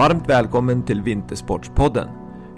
[0.00, 2.08] Varmt välkommen till Vintersportspodden.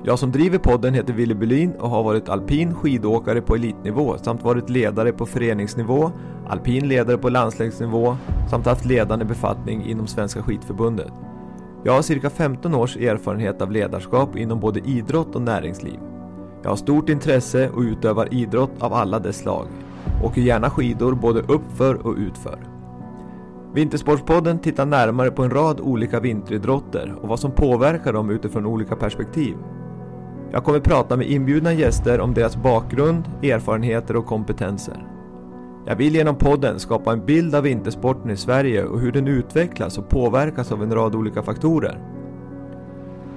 [0.05, 4.43] Jag som driver podden heter Willy Bylin och har varit alpin skidåkare på elitnivå samt
[4.43, 6.13] varit ledare på föreningsnivå,
[6.49, 8.17] alpin ledare på landslagsnivå
[8.51, 11.13] samt haft ledande befattning inom Svenska skidförbundet.
[11.85, 15.99] Jag har cirka 15 års erfarenhet av ledarskap inom både idrott och näringsliv.
[16.63, 19.67] Jag har stort intresse och utövar idrott av alla dess slag.
[20.25, 22.72] Åker gärna skidor både uppför och utför.
[23.75, 28.97] Vintersportspodden tittar närmare på en rad olika vinteridrotter och vad som påverkar dem utifrån olika
[28.97, 29.57] perspektiv.
[30.51, 35.07] Jag kommer prata med inbjudna gäster om deras bakgrund, erfarenheter och kompetenser.
[35.87, 39.99] Jag vill genom podden skapa en bild av vintersporten i Sverige och hur den utvecklas
[39.99, 41.99] och påverkas av en rad olika faktorer.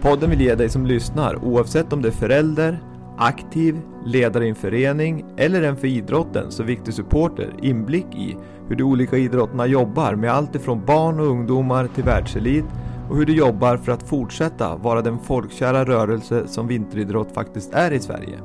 [0.01, 2.83] Podden vill ge dig som lyssnar, oavsett om du är förälder,
[3.17, 8.75] aktiv, ledare i en förening eller en för idrotten så viktig supporter inblick i hur
[8.75, 12.65] de olika idrotterna jobbar med allt ifrån barn och ungdomar till världselit
[13.09, 17.91] och hur de jobbar för att fortsätta vara den folkkära rörelse som vinteridrott faktiskt är
[17.91, 18.39] i Sverige.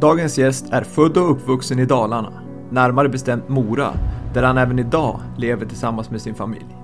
[0.00, 2.32] Dagens gäst är född och uppvuxen i Dalarna,
[2.70, 3.92] närmare bestämt Mora,
[4.34, 6.77] där han även idag lever tillsammans med sin familj.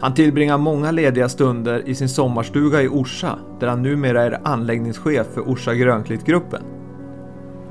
[0.00, 5.26] Han tillbringar många lediga stunder i sin sommarstuga i Orsa, där han numera är anläggningschef
[5.34, 6.62] för Orsa Grönklitt-gruppen.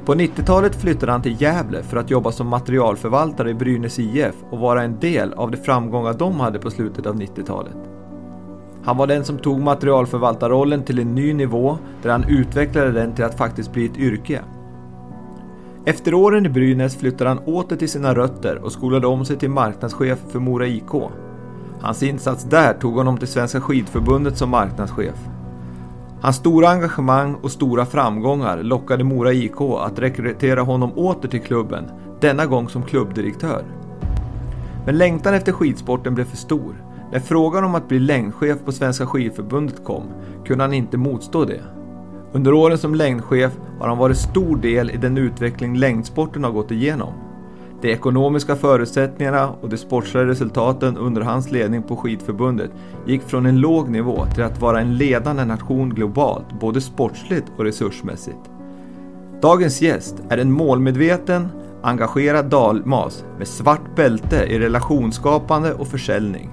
[0.06, 4.60] På 90-talet flyttade han till Gävle för att jobba som materialförvaltare i Brynäs IF och
[4.60, 7.78] vara en del av de framgångar de hade på slutet av 90-talet.
[8.84, 13.26] Han var den som tog materialförvaltarrollen till en ny nivå där han utvecklade den till
[13.26, 14.42] att faktiskt bli ett yrke.
[15.86, 19.50] Efter åren i Brynäs flyttade han åter till sina rötter och skolade om sig till
[19.50, 20.92] marknadschef för Mora IK.
[21.86, 25.16] Hans insats där tog honom till Svenska skidförbundet som marknadschef.
[26.22, 31.86] Hans stora engagemang och stora framgångar lockade Mora IK att rekrytera honom åter till klubben,
[32.22, 33.64] denna gång som klubbdirektör.
[34.86, 36.76] Men längtan efter skidsporten blev för stor.
[37.12, 40.04] När frågan om att bli längdchef på Svenska skidförbundet kom
[40.46, 41.64] kunde han inte motstå det.
[42.32, 46.72] Under åren som längdchef har han varit stor del i den utveckling längdsporten har gått
[46.72, 47.14] igenom.
[47.82, 52.72] De ekonomiska förutsättningarna och de sportsliga resultaten under hans ledning på skidförbundet
[53.06, 57.64] gick från en låg nivå till att vara en ledande nation globalt, både sportsligt och
[57.64, 58.52] resursmässigt.
[59.42, 61.48] Dagens gäst är en målmedveten,
[61.82, 66.50] engagerad dalmas med svart bälte i relationsskapande och försäljning.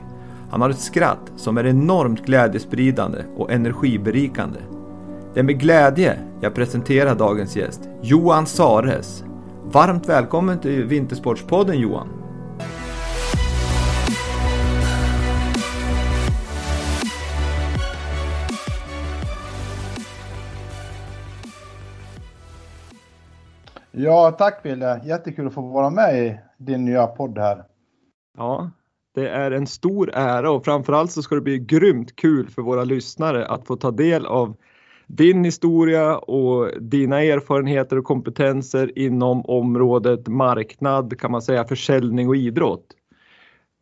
[0.51, 4.59] Han har ett skratt som är enormt glädjespridande och energiberikande.
[5.35, 9.25] Det är med glädje jag presenterar dagens gäst, Johan Sares,
[9.73, 12.09] Varmt välkommen till Vintersportspodden Johan!
[23.91, 25.01] Ja, tack Wille!
[25.05, 27.65] Jättekul att få vara med i din nya podd här.
[28.37, 28.71] Ja,
[29.15, 32.85] det är en stor ära och framförallt så ska det bli grymt kul för våra
[32.85, 34.57] lyssnare att få ta del av
[35.17, 42.37] din historia och dina erfarenheter och kompetenser inom området marknad kan man säga, försäljning och
[42.37, 42.87] idrott.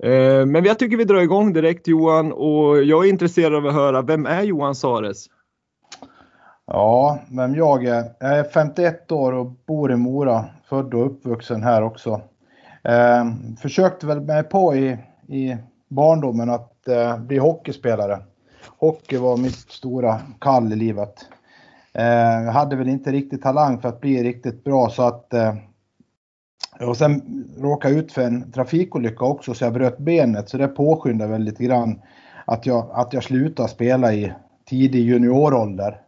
[0.03, 3.75] Eh, men jag tycker vi drar igång direkt Johan och jag är intresserad av att
[3.75, 5.27] höra, vem är Johan Sares?
[6.67, 8.05] Ja, vem jag är?
[8.21, 12.21] Jag är 51 år och bor i Mora, född och uppvuxen här också.
[12.85, 13.25] Eh,
[13.63, 14.99] försökte väl mig på i,
[15.29, 15.57] i
[15.89, 18.19] barndomen att eh, bli hockeyspelare
[18.79, 21.15] hockey var mitt stora kall i livet.
[21.93, 25.55] Eh, jag hade väl inte riktigt talang för att bli riktigt bra så att eh,
[26.81, 30.69] och sen råkade jag ut för en trafikolycka också så jag bröt benet så det
[30.69, 32.01] påskyndade väl lite grann
[32.45, 34.33] att jag, att jag slutade spela i
[34.69, 36.01] tidig juniorålder.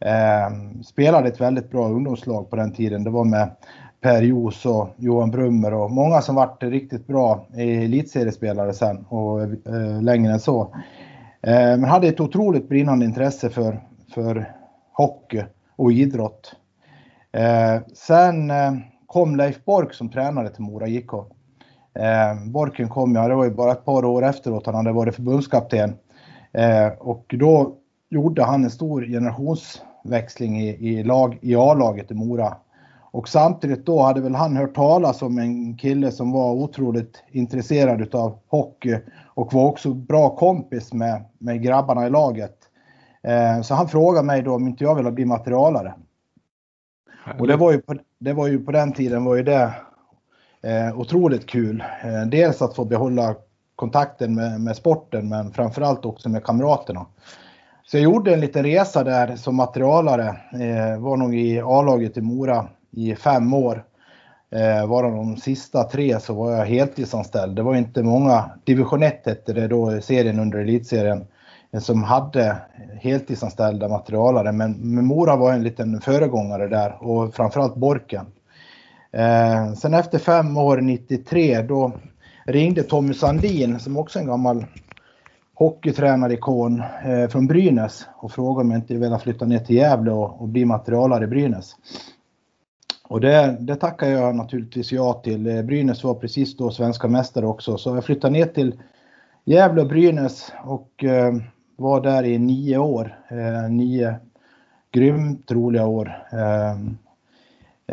[0.00, 3.04] Eh, spelade ett väldigt bra ungdomslag på den tiden.
[3.04, 3.50] Det var med
[4.00, 10.02] Per Jos och Johan Brummer och många som vart riktigt bra elitseriespelare sen och eh,
[10.02, 10.74] längre än så.
[11.46, 13.80] Eh, men hade ett otroligt brinnande intresse för,
[14.14, 14.52] för
[14.92, 15.44] hockey
[15.76, 16.56] och idrott.
[17.32, 18.72] Eh, sen eh,
[19.06, 21.10] kom Leif Bork som tränare till Mora IK.
[22.46, 25.94] Borken kom, ja det var ju bara ett par år efteråt han hade varit förbundskapten.
[26.98, 27.76] Och då
[28.10, 32.56] gjorde han en stor generationsväxling i, i, lag, i A-laget i Mora.
[33.14, 38.00] Och samtidigt då hade väl han hört talas om en kille som var otroligt intresserad
[38.00, 38.98] utav hockey
[39.34, 42.56] och var också bra kompis med, med grabbarna i laget.
[43.22, 45.94] Eh, så han frågade mig då om inte jag ville bli materialare.
[47.38, 49.74] Och det var ju på, det var ju på den tiden var ju det
[50.62, 51.84] eh, otroligt kul.
[52.04, 53.34] Eh, dels att få behålla
[53.76, 57.06] kontakten med, med sporten men framförallt också med kamraterna.
[57.84, 60.28] Så jag gjorde en liten resa där som materialare.
[60.52, 63.84] Eh, var nog i A-laget i Mora i fem år.
[64.50, 67.56] Eh, varav de sista tre så var jag heltidsanställd.
[67.56, 68.50] Det var inte många.
[68.64, 71.24] Division 1 hette det då, serien under elitserien.
[71.74, 72.56] Eh, som hade
[73.00, 74.52] heltidsanställda materialare.
[74.52, 78.26] Men, men Mora var en liten föregångare där och framförallt Borken.
[79.12, 81.92] Eh, sen efter fem år, 93, då
[82.46, 84.66] ringde Tommy Sandin som också är en gammal
[85.54, 90.40] hockeytränarikon eh, från Brynäs och frågade om jag inte ville flytta ner till Gävle och,
[90.40, 91.76] och bli materialare i Brynäs.
[93.08, 95.46] Och det, det tackar jag naturligtvis ja till.
[95.46, 98.80] Eh, Brynäs var precis då svenska mästare också så jag flyttade ner till
[99.44, 101.34] Gävle och Brynäs och eh,
[101.76, 103.18] var där i nio år.
[103.28, 104.16] Eh, nio
[104.92, 106.26] grymt roliga år.
[106.32, 106.72] Eh,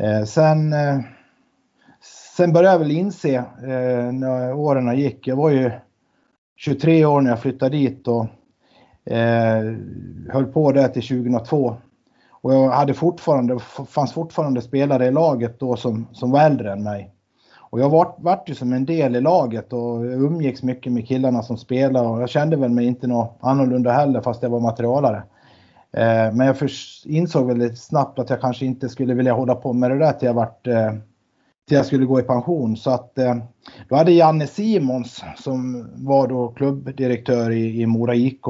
[0.03, 0.99] eh sen, eh,
[2.35, 5.27] sen började jag väl inse eh, när åren gick.
[5.27, 5.71] Jag var ju
[6.55, 8.25] 23 år när jag flyttade dit och
[9.13, 9.75] eh,
[10.29, 11.77] höll på där till 2002.
[12.41, 16.83] Och jag hade fortfarande, fanns fortfarande spelare i laget då som, som var äldre än
[16.83, 17.11] mig.
[17.71, 21.43] Och jag vart, vart ju som en del i laget och umgicks mycket med killarna
[21.43, 25.23] som spelade och jag kände väl mig inte något annorlunda heller fast jag var materialare.
[25.93, 26.55] Eh, men jag
[27.05, 30.25] insåg väldigt snabbt att jag kanske inte skulle vilja hålla på med det där till
[30.25, 30.91] jag, vart, eh,
[31.67, 32.77] till jag skulle gå i pension.
[32.77, 33.35] Så att eh,
[33.89, 38.45] då hade Janne Simons som var då klubbdirektör i, i Mora IK.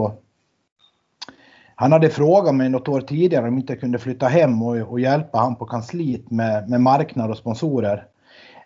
[1.81, 5.00] Han hade frågat mig något år tidigare om jag inte kunde flytta hem och, och
[5.00, 8.06] hjälpa han på kansliet med, med marknad och sponsorer.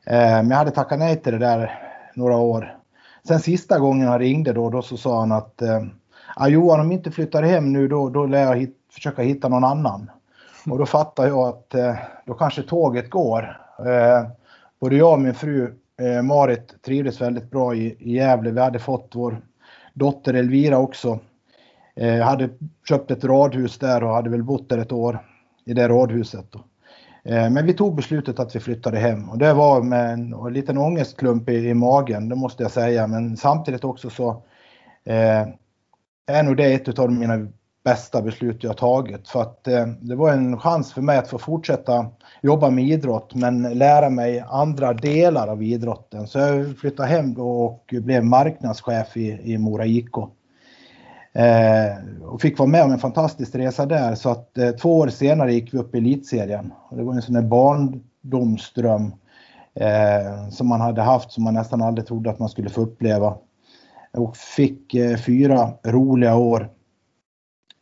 [0.05, 1.79] Eh, men jag hade tackat nej till det där
[2.15, 2.77] några år.
[3.27, 5.83] Sen sista gången han ringde då, då så sa han att eh,
[6.35, 9.63] ah, Johan om inte flyttar hem nu då, då lär jag hit, försöka hitta någon
[9.63, 10.11] annan.
[10.69, 11.95] Och då fattar jag att eh,
[12.25, 13.61] då kanske tåget går.
[14.79, 15.73] Både jag och min fru
[16.23, 18.51] Marit trivdes väldigt bra i, i Gävle.
[18.51, 19.41] Vi hade fått vår
[19.93, 21.19] dotter Elvira också.
[21.95, 22.49] Eh, jag eh, hade
[22.89, 25.19] köpt ett radhus där och hade väl bott där ett år
[25.65, 26.45] i det radhuset.
[26.51, 26.59] Då.
[27.23, 30.53] Eh, men vi tog beslutet att vi flyttade hem och det var med en, en
[30.53, 33.07] liten ångestklump i, i, magen, det måste jag säga.
[33.07, 34.29] Men samtidigt också så
[35.03, 35.47] eh,
[36.27, 37.47] är nog det ett av mina
[37.83, 39.27] bästa beslut jag tagit.
[39.27, 42.07] För att eh, det var en chans för mig att få fortsätta
[42.41, 46.27] jobba med idrott men lära mig andra delar av idrotten.
[46.27, 50.15] Så jag flyttade hem och blev marknadschef i, i Mora IK.
[51.35, 55.07] Eh, och fick vara med om en fantastisk resa där så att eh, två år
[55.07, 56.73] senare gick vi upp i elitserien.
[56.89, 59.13] Och det var en sån där barndomsdröm
[59.73, 63.37] eh, som man hade haft som man nästan aldrig trodde att man skulle få uppleva.
[64.13, 66.69] Och fick eh, fyra roliga år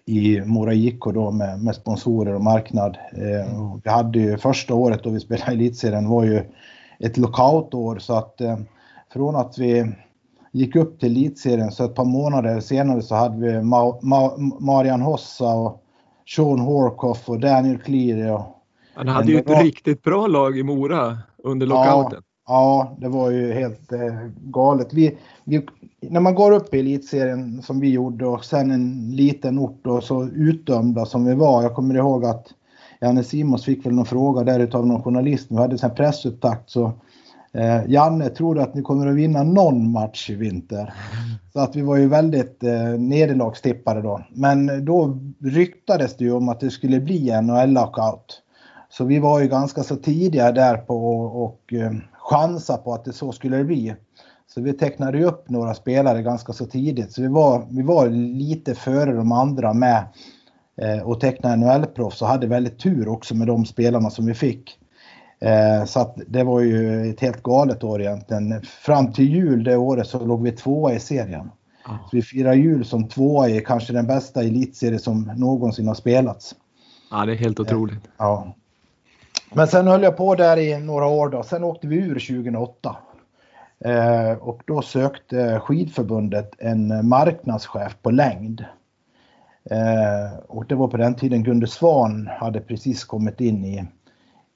[0.06, 2.98] i Mora IK då med, med sponsorer och marknad.
[3.12, 6.44] Eh, och vi hade ju första året då vi spelade i elitserien var ju
[7.00, 8.58] ett lockoutår så att eh,
[9.14, 9.94] från att vi
[10.54, 15.02] gick upp till elitserien så ett par månader senare så hade vi Ma Ma Marian
[15.02, 15.84] Hossa och
[16.36, 18.30] Sean Horkoff och Daniel Cleary.
[18.30, 18.64] Och
[18.94, 19.64] Han hade ju ett var...
[19.64, 22.22] riktigt bra lag i Mora under lockouten.
[22.48, 24.94] Ja, ja det var ju helt eh, galet.
[24.94, 25.66] Vi, vi,
[26.02, 30.04] när man går upp i elitserien som vi gjorde och sen en liten ort och
[30.04, 31.64] så utdömda som vi var.
[31.64, 32.48] Jag kommer ihåg att
[33.02, 35.48] Janne Simons fick väl någon fråga där utav någon journalist.
[35.50, 36.92] Vi hade en pressupptakt så
[37.54, 40.94] Eh, Janne, tror du att ni kommer att vinna någon match i vinter?
[41.54, 44.22] Så att vi var ju väldigt eh, nederlagstippade då.
[44.30, 48.42] Men då ryktades det ju om att det skulle bli en NHL-lockout.
[48.90, 53.14] Så vi var ju ganska så tidiga där på och eh, chansa på att det
[53.14, 53.96] så skulle det bli.
[54.48, 57.12] Så vi tecknade ju upp några spelare ganska så tidigt.
[57.12, 60.04] Så vi var, vi var lite före de andra med
[60.82, 64.80] eh, och teckna NHL-proffs och hade väldigt tur också med de spelarna som vi fick.
[65.44, 68.62] Eh, så att det var ju ett helt galet år egentligen.
[68.62, 71.52] Fram till jul det året så låg vi tvåa i serien.
[71.84, 71.98] Ah.
[72.10, 76.56] Så vi firar jul som tvåa i kanske den bästa elitserie som någonsin har spelats.
[77.12, 78.06] Ja, det är helt otroligt.
[78.06, 78.56] Eh, ja.
[79.54, 81.44] Men sen höll jag på där i några år då.
[81.44, 82.98] Sen åkte vi ur 2008.
[83.86, 88.66] Eh, och då sökte skidförbundet en marknadschef på längd.
[90.48, 93.86] Och det var på den tiden Gunde Svan hade precis kommit in i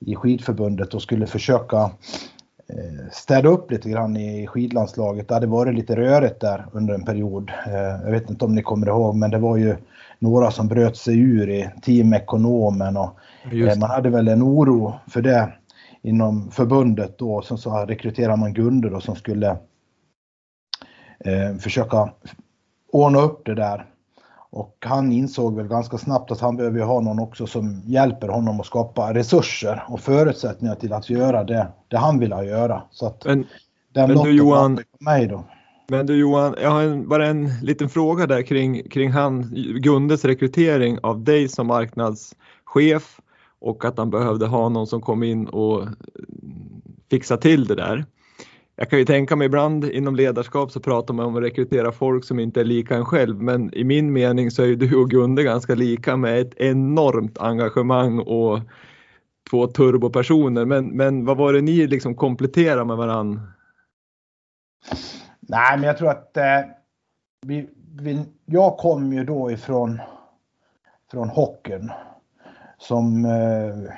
[0.06, 1.78] i skidförbundet och skulle försöka
[2.70, 5.28] eh, städa upp lite grann i skidlandslaget.
[5.28, 7.52] Det hade varit lite rörigt där under en period.
[7.68, 9.76] Eh, jag vet inte om ni kommer ihåg men det var ju
[10.20, 13.20] några som bröt sig ur i Team Ekonomen och
[13.54, 15.54] eh, man hade väl en oro för det
[16.02, 17.42] inom förbundet då.
[17.42, 19.58] Sen så rekryterade man Gunde då som skulle
[21.60, 22.10] försöka
[22.92, 23.86] ordna upp det där.
[24.50, 28.60] Och han insåg väl ganska snabbt att han behöver ha någon också som hjälper honom
[28.60, 32.82] att skapa resurser och förutsättningar till att göra det, det han vill göra.
[32.92, 33.46] Så att men,
[33.94, 35.44] den men du Johan, på mig då.
[35.88, 40.26] Men du Johan, jag har en, bara en liten fråga där kring, kring han, Gundes
[40.26, 43.20] rekrytering av dig som marknadschef
[43.60, 45.88] och att han behövde ha någon som kom in och
[47.10, 48.06] fixa till det där
[48.80, 52.26] jag kan ju tänka mig ibland inom ledarskap så pratar man om att rekrytera folk
[52.26, 53.42] som inte är lika en själv.
[53.42, 57.38] Men i min mening så är ju du och Gunde ganska lika med ett enormt
[57.38, 58.60] engagemang och
[59.50, 60.66] två turbopersoner.
[60.66, 63.42] Men, men vad var det ni liksom kompletterade med varann?
[65.40, 66.62] Nej, men jag tror att eh,
[67.46, 67.70] vi,
[68.02, 70.00] vi, jag kom ju då ifrån
[71.12, 71.92] från hockeyn
[72.78, 73.92] som eh,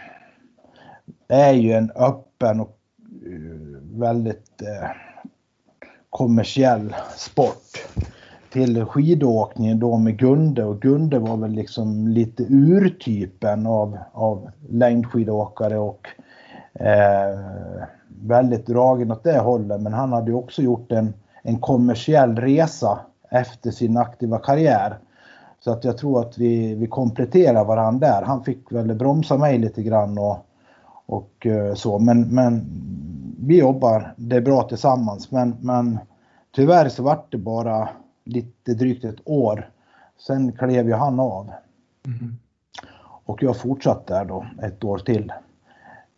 [1.27, 2.78] är ju en öppen och
[3.25, 4.89] Eh, väldigt eh,
[6.09, 7.87] kommersiell sport
[8.51, 15.77] till skidåkningen då med Gunde och Gunde var väl liksom lite urtypen av, av längdskidåkare
[15.77, 16.07] och
[16.73, 17.39] eh,
[18.07, 22.99] väldigt dragen åt det hållet men han hade ju också gjort en, en kommersiell resa
[23.29, 24.97] efter sin aktiva karriär.
[25.59, 28.21] Så att jag tror att vi, vi kompletterar varandra där.
[28.21, 30.45] Han fick väl bromsa mig lite grann och,
[31.09, 32.65] och eh, så men, men
[33.39, 35.99] vi jobbar, det är bra tillsammans men, men
[36.55, 37.89] tyvärr så vart det bara
[38.23, 39.69] lite drygt ett år.
[40.17, 41.51] Sen klev ju han av.
[42.05, 42.37] Mm.
[43.25, 45.33] Och jag fortsatte där då ett år till.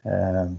[0.03, 0.51] Eh,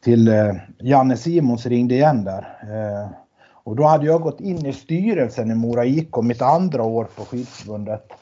[0.00, 2.58] till eh, Janne Simons ringde igen där.
[2.62, 3.10] Eh,
[3.46, 7.24] och då hade jag gått in i styrelsen i Mora IK mitt andra år på
[7.24, 8.12] skidförbundet.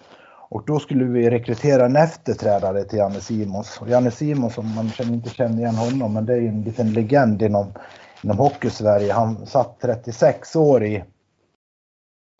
[0.52, 3.78] Och då skulle vi rekrytera en efterträdare till Janne Simons.
[3.80, 6.92] Och Janne Simons, om man inte känner igen honom, men det är ju en liten
[6.92, 7.66] legend inom,
[8.24, 9.12] inom Hockeysverige.
[9.12, 11.04] Han satt 36 år i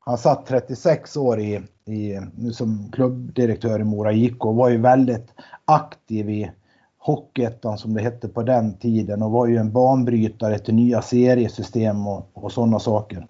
[0.05, 2.19] han satt 36 år i, i,
[2.53, 5.29] som klubbdirektör i Mora IK och var ju väldigt
[5.65, 6.51] aktiv i
[6.99, 12.07] Hockeyettan som det hette på den tiden och var ju en banbrytare till nya seriesystem
[12.07, 13.27] och, och sådana saker.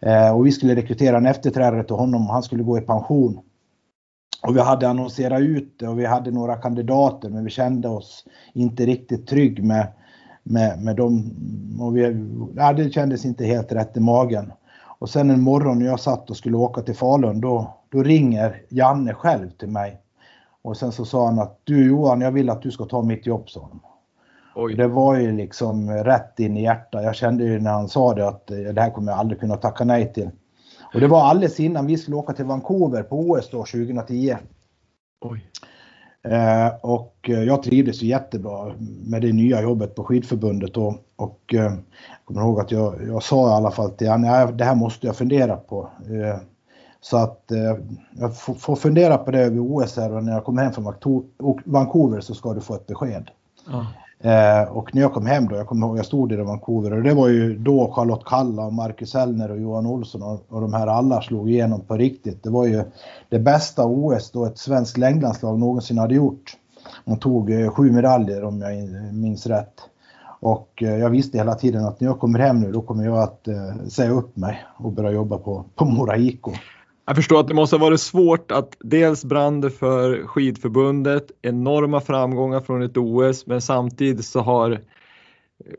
[0.00, 3.40] Eh, och vi skulle rekrytera en efterträdare till honom och han skulle gå i pension.
[4.46, 8.24] Och vi hade annonserat ut det och vi hade några kandidater men vi kände oss
[8.52, 9.86] inte riktigt trygg med,
[10.42, 11.30] med, med dem.
[11.80, 14.52] Och vi, ja, det kändes inte helt rätt i magen.
[14.98, 18.62] Och sen en morgon när jag satt och skulle åka till Falun då, då ringer
[18.68, 20.00] Janne själv till mig.
[20.62, 23.26] Och sen så sa han att du Johan, jag vill att du ska ta mitt
[23.26, 23.80] jobb, sa han.
[24.76, 27.02] Det var ju liksom rätt in i hjärtat.
[27.02, 29.84] Jag kände ju när han sa det att det här kommer jag aldrig kunna tacka
[29.84, 30.30] nej till.
[30.94, 34.36] Och det var alldeles innan vi skulle åka till Vancouver på OS då 2010.
[35.20, 35.50] Oj.
[36.22, 38.74] Eh, och eh, jag trivdes ju jättebra
[39.06, 43.22] med det nya jobbet på skidförbundet och, och eh, jag kommer ihåg att jag, jag
[43.22, 45.90] sa i alla fall till honom, det här måste jag fundera på.
[46.10, 46.40] Eh,
[47.00, 47.76] så att eh,
[48.18, 50.94] jag får, får fundera på det över OS här och när jag kommer hem från
[51.64, 53.30] Vancouver så ska du få ett besked.
[53.66, 53.86] Ja.
[54.20, 57.02] Eh, och när jag kom hem då, jag kommer ihåg jag stod i Vancouver och
[57.02, 60.74] det var ju då Charlotte Kalla och Marcus Hellner och Johan Olsson och, och de
[60.74, 62.42] här alla slog igenom på riktigt.
[62.42, 62.82] Det var ju
[63.28, 66.56] det bästa OS då ett svenskt längdlandslag någonsin hade gjort.
[67.04, 69.74] De tog eh, sju medaljer om jag minns rätt.
[70.40, 73.18] Och eh, jag visste hela tiden att när jag kommer hem nu då kommer jag
[73.18, 76.46] att eh, säga upp mig och börja jobba på, på Mora IK.
[77.06, 82.00] Jag förstår att det måste ha varit svårt att dels brann det för skidförbundet, enorma
[82.00, 84.80] framgångar från ett OS, men samtidigt så har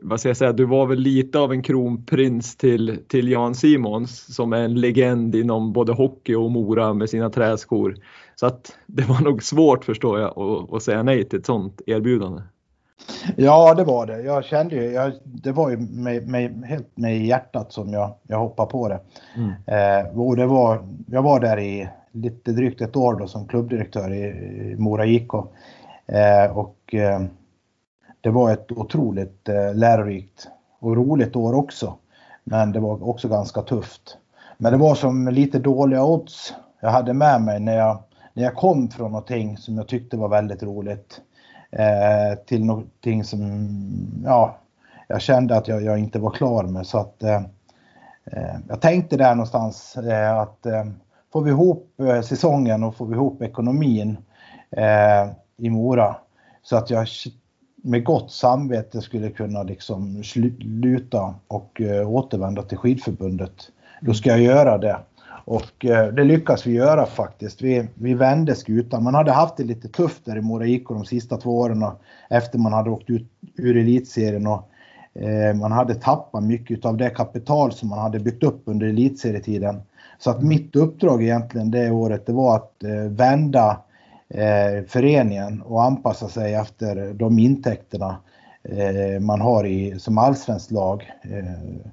[0.00, 4.34] vad ska jag säga, du var väl lite av en kronprins till, till Jan Simons
[4.34, 7.96] som är en legend inom både hockey och Mora med sina träskor.
[8.36, 11.80] Så att det var nog svårt förstår jag att, att säga nej till ett sådant
[11.86, 12.42] erbjudande.
[13.36, 14.22] Ja, det var det.
[14.22, 18.38] Jag kände ju, jag, det var ju med, med, helt med hjärtat som jag, jag
[18.38, 19.00] hoppade på det.
[19.36, 19.52] Mm.
[19.66, 24.12] Eh, och det var, jag var där i lite drygt ett år då som klubbdirektör
[24.12, 24.22] i,
[24.72, 25.34] i Mora IK.
[26.06, 27.20] Eh, och eh,
[28.20, 30.48] det var ett otroligt eh, lärorikt
[30.80, 31.94] och roligt år också.
[32.44, 34.18] Men det var också ganska tufft.
[34.58, 37.98] Men det var som lite dåliga odds jag hade med mig när jag,
[38.32, 41.20] när jag kom från någonting som jag tyckte var väldigt roligt
[41.70, 43.68] eh, till någonting som
[44.24, 44.58] ja,
[45.08, 46.86] jag kände att jag, jag inte var klar med.
[46.86, 47.42] Så att eh,
[48.24, 50.84] eh, jag tänkte där någonstans eh, att eh,
[51.32, 54.16] får vi ihop eh, säsongen och får vi ihop ekonomin
[54.70, 56.16] eh, i Mora
[56.62, 57.06] så att jag
[57.82, 63.70] med gott samvete skulle kunna liksom sluta och eh, återvända till skidförbundet.
[64.00, 64.98] Då ska jag göra det.
[65.50, 67.62] Och eh, det lyckas vi göra faktiskt.
[67.62, 69.04] Vi, vi vände skutan.
[69.04, 71.84] Man hade haft det lite tufft där i Mora IK de sista två åren
[72.30, 73.26] efter man hade åkt ut
[73.56, 74.46] ur elitserien.
[74.46, 74.68] Och,
[75.14, 79.82] eh, man hade tappat mycket av det kapital som man hade byggt upp under elitserietiden.
[80.18, 83.80] Så att mitt uppdrag egentligen det året det var att eh, vända
[84.28, 88.16] eh, föreningen och anpassa sig efter de intäkterna
[88.62, 91.12] eh, man har i, som allsvenskt lag.
[91.22, 91.90] Eh,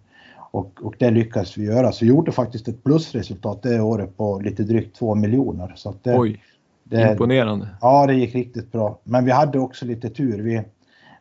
[0.56, 1.92] och, och det lyckades vi göra.
[1.92, 5.74] Så vi gjorde faktiskt ett plusresultat det året på lite drygt 2 miljoner.
[5.76, 6.42] Så det, Oj,
[6.84, 7.68] det, imponerande.
[7.82, 9.00] Ja, det gick riktigt bra.
[9.04, 10.44] Men vi hade också lite tur.
[10.44, 10.64] Vi,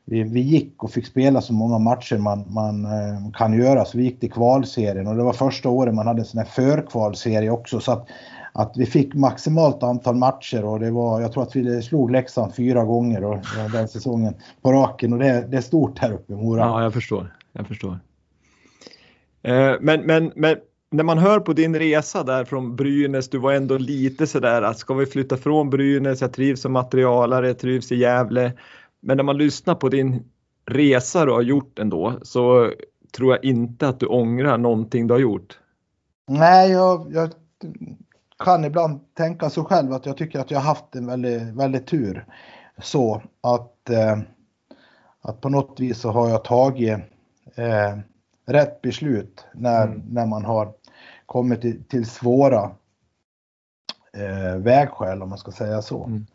[0.04, 3.84] vi, vi gick och fick spela så många matcher man, man eh, kan göra.
[3.84, 6.46] Så vi gick till kvalserien och det var första året man hade en sån här
[6.46, 7.80] förkvalserie också.
[7.80, 8.06] Så att,
[8.52, 12.54] att vi fick maximalt antal matcher och det var, jag tror att vi slog Leksand
[12.54, 13.38] fyra gånger och,
[13.72, 16.60] den säsongen på raken och det, det är stort här uppe i Mora.
[16.60, 17.36] Ja, jag förstår.
[17.52, 17.98] Jag förstår.
[19.44, 20.56] Eh, men, men, men
[20.90, 24.78] när man hör på din resa där från Brynäs, du var ändå lite sådär att
[24.78, 28.52] ska vi flytta från Brynäs, jag trivs som materialare, jag trivs i Gävle.
[29.00, 30.24] Men när man lyssnar på din
[30.66, 32.72] resa du har gjort ändå så
[33.16, 35.58] tror jag inte att du ångrar någonting du har gjort.
[36.26, 37.30] Nej, jag, jag
[38.38, 41.86] kan ibland tänka så själv att jag tycker att jag har haft en väldigt, väldigt
[41.86, 42.26] tur.
[42.82, 44.18] Så att, eh,
[45.22, 46.98] att på något vis så har jag tagit
[47.54, 47.98] eh,
[48.46, 50.02] rätt beslut när, mm.
[50.08, 50.72] när man har
[51.26, 52.70] kommit till, till svåra
[54.16, 56.04] eh, vägskäl om man ska säga så.
[56.04, 56.26] Mm.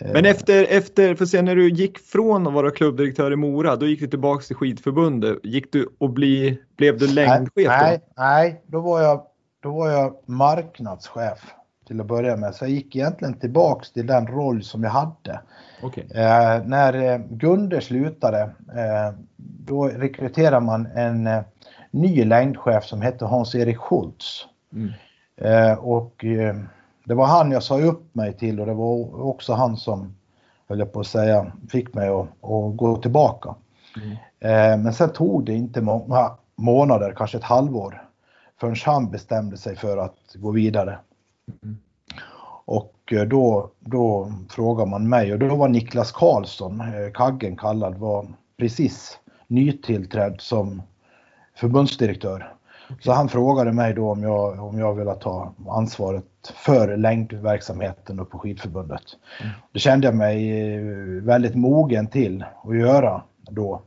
[0.00, 3.86] Men efter, efter, för sen när du gick från att vara klubbdirektör i Mora, då
[3.86, 5.38] gick du tillbaka till skidförbundet.
[5.42, 7.70] Gick du och bli, blev du längdchef då?
[7.70, 9.22] Nej, nej då, var jag,
[9.62, 11.54] då var jag marknadschef
[11.86, 12.54] till att börja med.
[12.54, 15.40] Så jag gick egentligen tillbaks till den roll som jag hade.
[15.82, 16.04] Okay.
[16.04, 18.40] Eh, när eh, Gunde slutade,
[18.76, 21.42] eh, då rekryterade man en eh,
[21.90, 24.46] ny längdchef som hette Hans-Erik Schultz.
[24.72, 24.92] Mm.
[25.36, 26.56] Eh, och eh,
[27.04, 30.14] det var han jag sa upp mig till och det var också han som,
[30.68, 33.54] höll jag på att säga, fick mig att, att gå tillbaka.
[33.96, 34.82] Mm.
[34.82, 38.02] Men sen tog det inte många månader, kanske ett halvår,
[38.60, 40.98] förrän han bestämde sig för att gå vidare.
[42.64, 47.94] Och eh, då, då frågade man mig och då var Niklas Karlsson, eh, Kaggen kallad,
[47.94, 48.26] var
[48.56, 50.82] precis nytillträdd som
[51.54, 52.52] förbundsdirektör.
[53.00, 56.24] Så han frågade mig då om jag, om jag ville ta ansvaret
[56.54, 59.02] för längdverksamheten på skidförbundet.
[59.40, 59.52] Mm.
[59.72, 60.82] Det kände jag mig eh,
[61.22, 63.82] väldigt mogen till att göra då.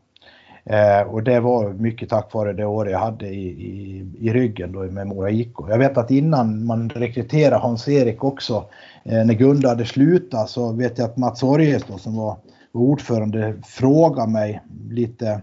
[0.69, 4.71] Eh, och det var mycket tack vare det år jag hade i, i, i ryggen
[4.71, 5.53] då med Mora IK.
[5.69, 8.65] Jag vet att innan man rekryterade Hans-Erik också,
[9.03, 12.37] eh, när Gunda hade slutat så vet jag att Mats Orjes då som var
[12.71, 15.41] ordförande frågade mig lite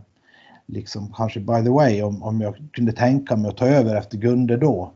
[0.67, 4.19] liksom kanske by the way om, om jag kunde tänka mig att ta över efter
[4.19, 4.93] Gunde då.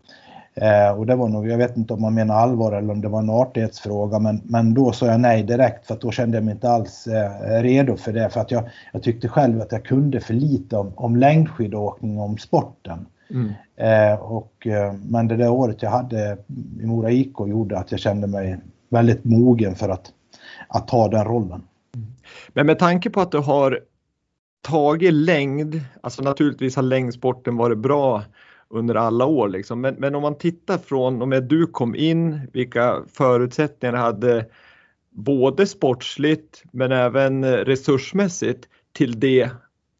[0.60, 3.08] Eh, och det var nog, jag vet inte om man menar allvar eller om det
[3.08, 6.44] var en artighetsfråga, men, men då sa jag nej direkt för att då kände jag
[6.44, 8.30] mig inte alls eh, redo för det.
[8.30, 12.38] För att jag, jag tyckte själv att jag kunde för lite om, om längdskidåkning, om
[12.38, 13.06] sporten.
[13.30, 13.52] Mm.
[13.76, 16.38] Eh, och, eh, men det där året jag hade
[16.82, 20.12] i Mora IK gjorde att jag kände mig väldigt mogen för att,
[20.68, 21.62] att ta den rollen.
[21.94, 22.06] Mm.
[22.48, 23.80] Men med tanke på att du har
[24.68, 28.22] tagit längd, alltså naturligtvis har längdsporten varit bra
[28.70, 29.80] under alla år liksom.
[29.80, 34.46] men, men om man tittar från och med du kom in, vilka förutsättningar hade
[35.10, 39.50] både sportsligt men även eh, resursmässigt till det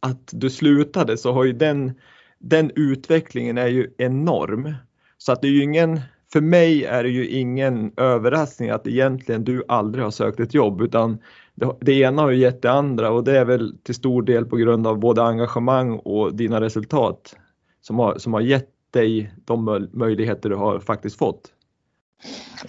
[0.00, 1.92] att du slutade så har ju den,
[2.38, 4.74] den utvecklingen är ju enorm.
[5.18, 6.00] Så att det är ju ingen,
[6.32, 10.80] för mig är det ju ingen överraskning att egentligen du aldrig har sökt ett jobb
[10.80, 11.18] utan
[11.54, 14.44] det, det ena har ju gett det andra och det är väl till stor del
[14.44, 17.36] på grund av både engagemang och dina resultat
[17.80, 21.52] som har, som har gett dig de möjligheter du har faktiskt fått.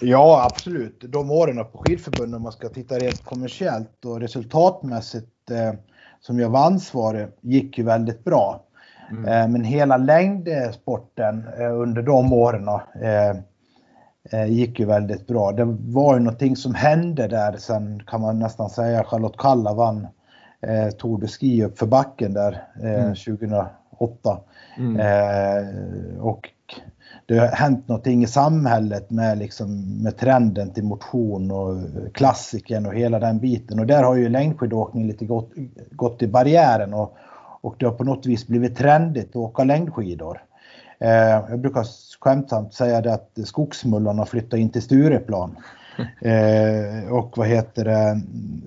[0.00, 1.04] Ja, absolut.
[1.08, 5.72] De åren på skidförbundet, om man ska titta rent kommersiellt och resultatmässigt eh,
[6.20, 8.64] som jag var ansvarig, gick ju väldigt bra.
[9.10, 9.24] Mm.
[9.24, 12.68] Eh, men hela längdsporten eh, under de åren
[13.02, 13.36] eh,
[14.30, 15.52] eh, gick ju väldigt bra.
[15.52, 20.06] Det var ju någonting som hände där sen kan man nästan säga Charlotte Kalla vann
[20.60, 23.14] eh, Tour de Ski upp för backen där eh, mm.
[23.14, 23.70] 2008.
[24.76, 25.00] Mm.
[25.00, 26.50] Eh, och
[27.26, 31.76] det har hänt någonting i samhället med, liksom, med trenden till motion och
[32.14, 33.80] klassiken och hela den biten.
[33.80, 35.50] Och där har ju längdskidåkning lite gått,
[35.90, 37.16] gått i barriären och,
[37.60, 40.42] och det har på något vis blivit trendigt att åka längdskidor.
[40.98, 41.86] Eh, jag brukar
[42.20, 45.56] skämtsamt säga det att skogsmullarna flyttar in till Stureplan.
[46.20, 48.20] Eh, och vad heter det,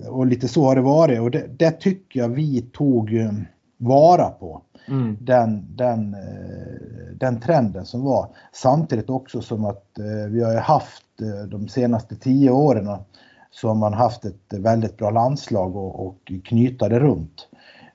[0.08, 3.10] och lite så har det varit och det, det tycker jag vi tog
[3.76, 4.62] vara på.
[4.88, 5.16] Mm.
[5.20, 8.28] Den, den, eh, den trenden som var.
[8.52, 11.02] Samtidigt också som att eh, vi har haft
[11.48, 12.88] de senaste tio åren
[13.50, 17.48] så har man haft ett väldigt bra landslag och, och knyta det runt.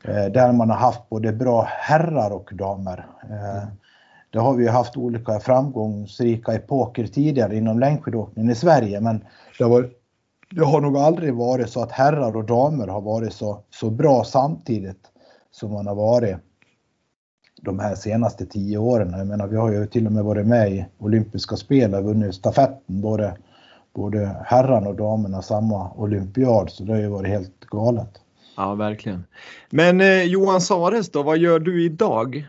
[0.03, 3.05] Där man har haft både bra herrar och damer.
[3.29, 3.67] Mm.
[4.31, 9.25] Det har vi haft olika framgångsrika epoker tidigare inom längdskidåkningen i Sverige men
[9.57, 9.89] det har,
[10.51, 14.23] det har nog aldrig varit så att herrar och damer har varit så, så bra
[14.23, 15.11] samtidigt
[15.51, 16.37] som man har varit
[17.61, 19.13] de här senaste tio åren.
[19.17, 22.35] Jag menar, vi har ju till och med varit med i olympiska spel och vunnit
[22.35, 23.37] stafetten, både,
[23.93, 28.09] både herrarna och damerna samma olympiad, så det har ju varit helt galet.
[28.57, 29.23] Ja, verkligen.
[29.69, 32.47] Men eh, Johan Sares då, vad gör du idag?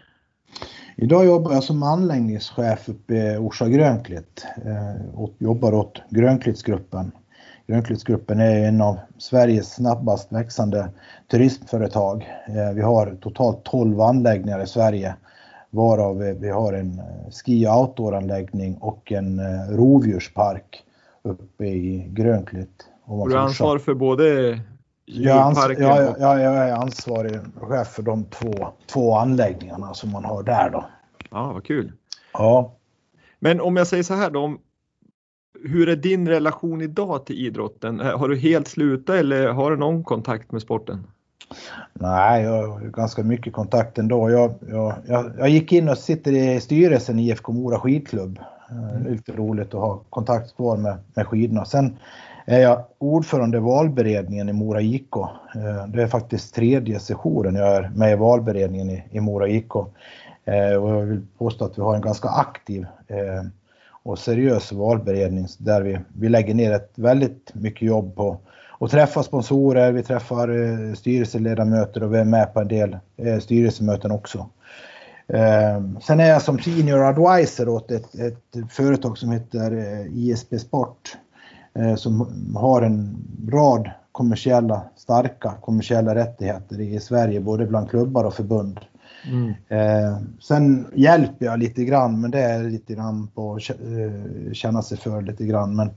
[0.96, 7.12] Idag jobbar jag som anläggningschef uppe i Orsa Grönklitt eh, och jobbar åt Grönklittsgruppen.
[7.66, 10.88] Grönklittsgruppen är en av Sveriges snabbast växande
[11.30, 12.28] turismföretag.
[12.48, 15.14] Eh, vi har totalt 12 anläggningar i Sverige
[15.70, 20.84] varav vi har en eh, ski och outdooranläggning och en eh, rovdjurspark
[21.22, 22.88] uppe i Grönklitt.
[23.04, 24.58] Och du har ansvar för både
[25.04, 30.24] jag, ans jag, jag, jag, är ansvarig chef för de två, två anläggningarna som man
[30.24, 30.84] har där då.
[31.30, 31.92] Ja, vad kul.
[32.32, 32.74] Ja.
[33.38, 34.56] Men om jag säger så här då,
[35.64, 38.00] hur är din relation idag till idrotten?
[38.00, 41.06] Har du helt slutat eller har du någon kontakt med sporten?
[41.92, 44.30] Nej, jag har ganska mycket kontakt ändå.
[44.30, 48.38] Jag, jag, jag, jag gick in och sitter i styrelsen i IFK Mora skidklubb.
[48.70, 49.12] Mm.
[49.12, 51.64] Lite roligt att ha kontakt kvar med, med skidorna.
[51.64, 51.96] Sen
[52.46, 55.16] är jag ordförande i valberedningen i Mora IK.
[55.16, 59.74] Eh, det är faktiskt tredje sessionen jag är med i valberedningen i, i Mora IK.
[60.44, 63.42] Eh, och jag vill påstå att vi har en ganska aktiv eh,
[64.02, 68.38] och seriös valberedning där vi, vi lägger ner ett väldigt mycket jobb på
[68.80, 73.38] att träffa sponsorer, vi träffar eh, styrelseledamöter och vi är med på en del eh,
[73.38, 74.48] styrelsemöten också.
[75.28, 80.60] Ehm, sen är jag som senior advisor åt ett, ett företag som heter eh, ISP
[80.60, 81.16] Sport
[81.74, 83.16] Eh, som har en
[83.52, 88.80] rad kommersiella, starka kommersiella rättigheter i Sverige, både bland klubbar och förbund.
[89.26, 89.54] Mm.
[89.68, 94.82] Eh, sen hjälper jag lite grann, men det är lite grann på att eh, känna
[94.82, 95.76] sig för lite grann.
[95.76, 95.90] Men,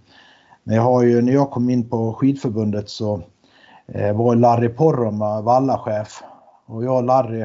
[0.63, 3.21] men jag har ju, när jag kom in på skidförbundet så
[3.87, 6.23] eh, var Larry Porroma vallachef
[6.65, 7.41] och jag och Larry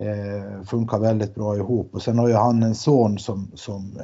[0.00, 1.94] eh, funkar väldigt bra ihop.
[1.94, 3.98] Och sen har ju han en son som, som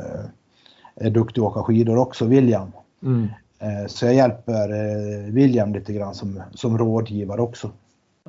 [0.96, 2.72] är duktig att åka skidor också, William.
[3.02, 3.28] Mm.
[3.86, 4.68] Så jag hjälper
[5.30, 7.70] William lite grann som, som rådgivare också.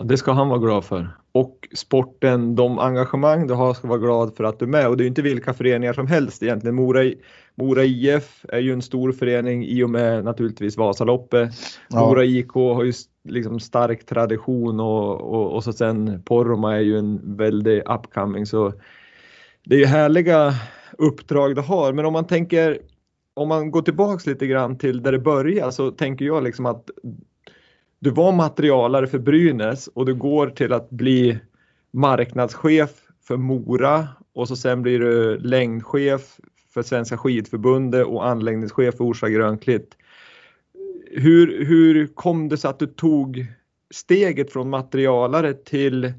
[0.03, 1.08] Det ska han vara glad för.
[1.31, 4.88] Och sporten, de engagemang du har ska vara glad för att du är med.
[4.88, 6.75] Och det är inte vilka föreningar som helst egentligen.
[6.75, 7.12] Mora,
[7.55, 11.49] Mora IF är ju en stor förening i och med naturligtvis Vasaloppet.
[11.89, 11.99] Ja.
[11.99, 16.97] Mora IK har ju liksom stark tradition och, och, och så sen Porroma är ju
[16.97, 18.45] en väldigt upcoming.
[18.45, 18.73] Så
[19.63, 20.53] det är ju härliga
[20.97, 21.93] uppdrag du har.
[21.93, 22.79] Men om man tänker
[23.34, 26.89] om man går tillbaks lite grann till där det började så tänker jag liksom att
[27.99, 31.39] du var materialare för Brynäs och du går till att bli
[31.91, 32.89] marknadschef
[33.27, 36.39] för Mora och så sen blir du längdchef
[36.73, 39.97] för Svenska skidförbundet och anläggningschef för Orsa Grönklitt.
[41.12, 43.45] Hur, hur kom det sig att du tog
[43.93, 46.13] steget från materialare till,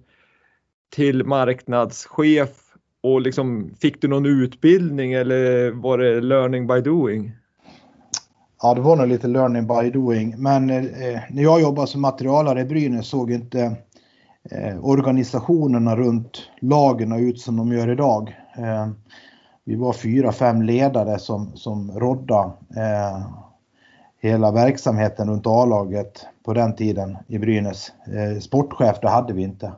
[0.95, 2.51] till marknadschef
[3.03, 7.33] och liksom, fick du någon utbildning eller var det learning by doing?
[8.63, 10.35] Ja, det var nog lite learning by doing.
[10.39, 13.77] Men eh, när jag jobbade som materialare i Brynäs såg inte
[14.51, 18.37] eh, organisationerna runt lagen ut som de gör idag.
[18.57, 18.89] Eh,
[19.65, 23.27] vi var fyra, fem ledare som, som rådda eh,
[24.21, 27.93] hela verksamheten runt A-laget på den tiden i Brynäs.
[28.07, 29.73] Eh, sportchef, det hade vi inte.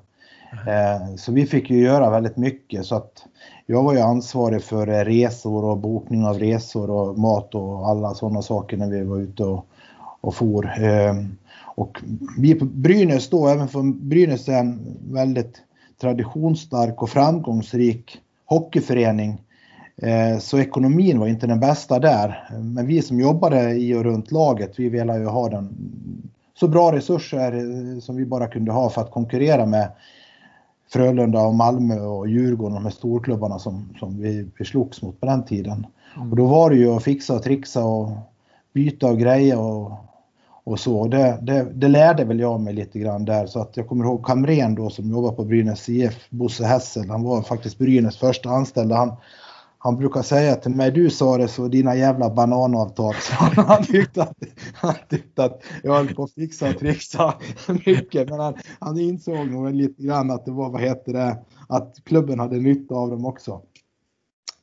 [0.52, 3.24] Eh, så vi fick ju göra väldigt mycket så att
[3.66, 8.14] jag var ju ansvarig för eh, resor och bokning av resor och mat och alla
[8.14, 9.66] sådana saker när vi var ute och,
[10.20, 10.84] och for.
[10.84, 11.14] Eh,
[11.64, 12.02] och
[12.38, 15.62] vi på Brynäs då, även för Brynäs är en väldigt
[16.00, 19.42] traditionsstark och framgångsrik hockeyförening.
[19.96, 22.48] Eh, så ekonomin var inte den bästa där.
[22.62, 25.76] Men vi som jobbade i och runt laget, vi ville ju ha den
[26.54, 29.88] så bra resurser som vi bara kunde ha för att konkurrera med
[30.88, 35.26] Frölunda och Malmö och Djurgården, de här storklubbarna som, som vi, vi slogs mot på
[35.26, 35.86] den tiden.
[36.16, 36.30] Mm.
[36.30, 38.10] Och då var det ju att fixa och trixa och
[38.72, 39.92] byta och greja och,
[40.64, 41.06] och så.
[41.06, 44.26] Det, det, det, lärde väl jag mig lite grann där så att jag kommer ihåg
[44.26, 48.96] Kamren då som jobbar på Brynäs IF, Bosse Hessel, han var faktiskt Brynäs första anställda.
[48.96, 49.12] Han,
[49.78, 53.14] han brukar säga till mig, du sa det så dina jävla bananavtal.
[53.20, 54.36] Så han, tyckte att,
[54.74, 57.34] han tyckte att jag höll på att fixa och trixa
[57.86, 58.30] mycket.
[58.30, 61.38] Men han, han insåg nog lite grann att det var, vad heter det,
[61.68, 63.62] att klubben hade nytta av dem också.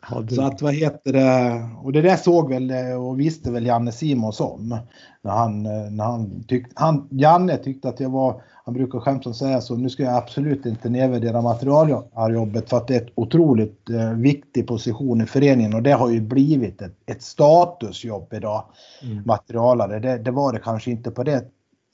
[0.10, 4.40] Så att vad heter det, och det där såg väl och visste väl Janne Simons
[4.40, 4.78] om.
[5.22, 5.64] När han,
[5.96, 9.90] när han tyckte, han, Janne tyckte att jag var, han brukar skämtsamt säga så, nu
[9.90, 15.22] ska jag absolut inte nedvärdera materialjobbet för att det är ett otroligt eh, viktig position
[15.22, 18.64] i föreningen och det har ju blivit ett, ett statusjobb idag.
[19.04, 19.24] Mm.
[19.26, 21.46] Materialare, det, det var det kanske inte på det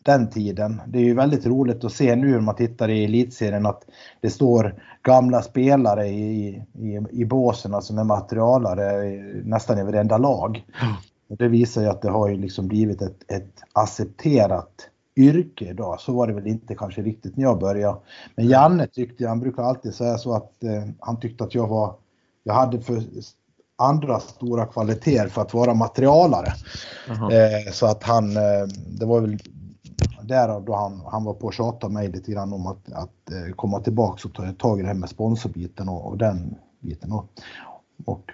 [0.04, 0.82] den tiden.
[0.88, 3.86] Det är ju väldigt roligt att se nu när man tittar i elitserien att
[4.22, 9.04] det står gamla spelare i, i, i båsen som är materialare
[9.44, 10.64] nästan i varenda lag.
[11.30, 16.00] Och det visar ju att det har ju liksom blivit ett, ett accepterat yrke idag.
[16.00, 17.98] Så var det väl inte kanske riktigt när jag började.
[18.36, 21.96] Men Janne tyckte, han brukar alltid säga så att eh, han tyckte att jag var,
[22.44, 23.04] jag hade för
[23.76, 26.54] andra stora kvaliteter för att vara materialare.
[27.10, 28.68] Eh, så att han, eh,
[29.00, 29.40] det var väl
[30.32, 33.56] därav då han, han var på att tjata mig lite grann om att, att eh,
[33.56, 37.12] komma tillbaka och ta tag i det här med sponsorbiten och, och den biten.
[37.12, 37.26] Och,
[38.06, 38.32] och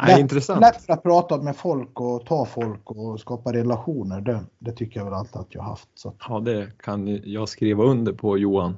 [0.00, 0.60] Nej, lätt, intressant.
[0.60, 4.20] lätt för att prata med folk och ta folk och skapa relationer.
[4.20, 5.88] Det, det tycker jag väl alltid att jag haft.
[5.94, 6.12] Så.
[6.28, 8.76] Ja, det kan jag skriva under på Johan.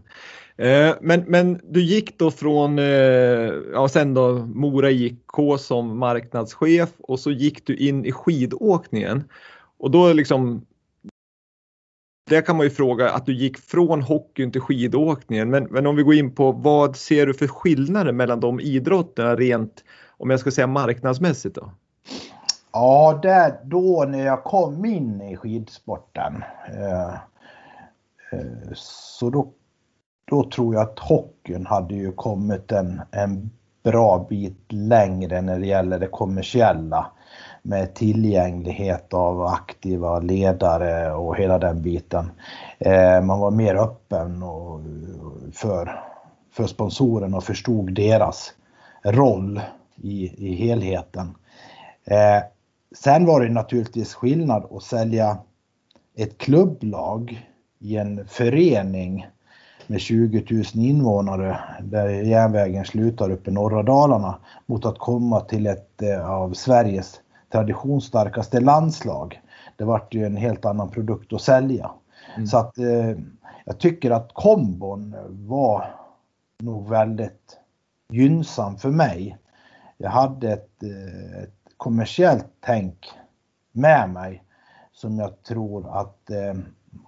[0.56, 2.84] Eh, men, men du gick då från, eh,
[3.72, 9.24] ja sen då Mora IK som marknadschef och så gick du in i skidåkningen.
[9.78, 10.66] Och då liksom
[12.28, 15.50] där kan man ju fråga att du gick från hockeyn till skidåkningen.
[15.50, 19.36] Men, men om vi går in på vad ser du för skillnader mellan de idrotterna
[19.36, 19.84] rent,
[20.16, 21.70] om jag ska säga marknadsmässigt då?
[22.72, 27.14] Ja, där, då när jag kom in i skidsporten eh,
[28.32, 29.52] eh, så då,
[30.30, 33.50] då tror jag att hockeyn hade ju kommit en, en
[33.82, 37.12] bra bit längre när det gäller det kommersiella
[37.62, 42.30] med tillgänglighet av aktiva ledare och hela den biten.
[42.78, 44.42] Eh, man var mer öppen
[45.52, 46.00] för,
[46.52, 48.52] för sponsorerna och förstod deras
[49.04, 49.60] roll
[49.96, 51.34] i, i helheten.
[52.04, 52.42] Eh,
[52.96, 55.38] sen var det naturligtvis skillnad att sälja
[56.16, 59.26] ett klubblag i en förening
[59.86, 65.66] med 20 000 invånare där järnvägen slutar uppe i norra Dalarna mot att komma till
[65.66, 67.20] ett eh, av Sveriges
[67.52, 69.42] traditionsstarkaste landslag.
[69.76, 71.90] Det vart ju en helt annan produkt att sälja.
[72.34, 72.46] Mm.
[72.46, 73.16] Så att eh,
[73.64, 75.94] jag tycker att kombon var
[76.58, 77.58] nog väldigt
[78.12, 79.38] gynnsam för mig.
[79.96, 83.10] Jag hade ett, eh, ett kommersiellt tänk
[83.72, 84.42] med mig
[84.92, 86.54] som jag tror att eh,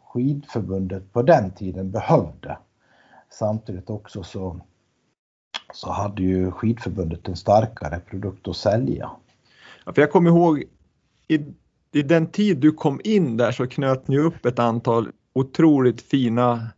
[0.04, 2.58] skidförbundet på den tiden behövde.
[3.30, 4.60] Samtidigt också så,
[5.74, 9.10] så hade ju skidförbundet en starkare produkt att sälja.
[9.84, 10.64] Ja, för jag kommer ihåg
[11.28, 11.40] i,
[11.92, 16.68] i den tid du kom in där så knöt ni upp ett antal otroligt fina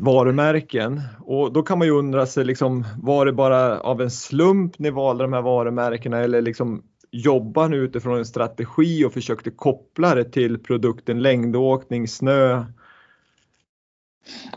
[0.00, 4.78] varumärken och då kan man ju undra sig liksom var det bara av en slump
[4.78, 10.14] ni valde de här varumärkena eller liksom jobbar ni utifrån en strategi och försökte koppla
[10.14, 12.64] det till produkten längdåkning, snö?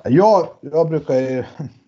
[0.04, 1.48] Jag, jag brukar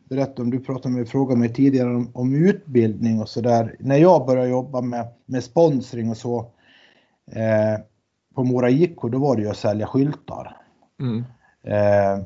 [0.09, 3.75] berätta om, du pratade med, frågade mig tidigare om, om utbildning och sådär.
[3.79, 6.39] När jag började jobba med, med sponsring och så
[7.31, 7.81] eh,
[8.35, 10.57] på Mora IK, då var det ju att sälja skyltar.
[10.99, 11.23] Mm.
[11.63, 12.25] Eh,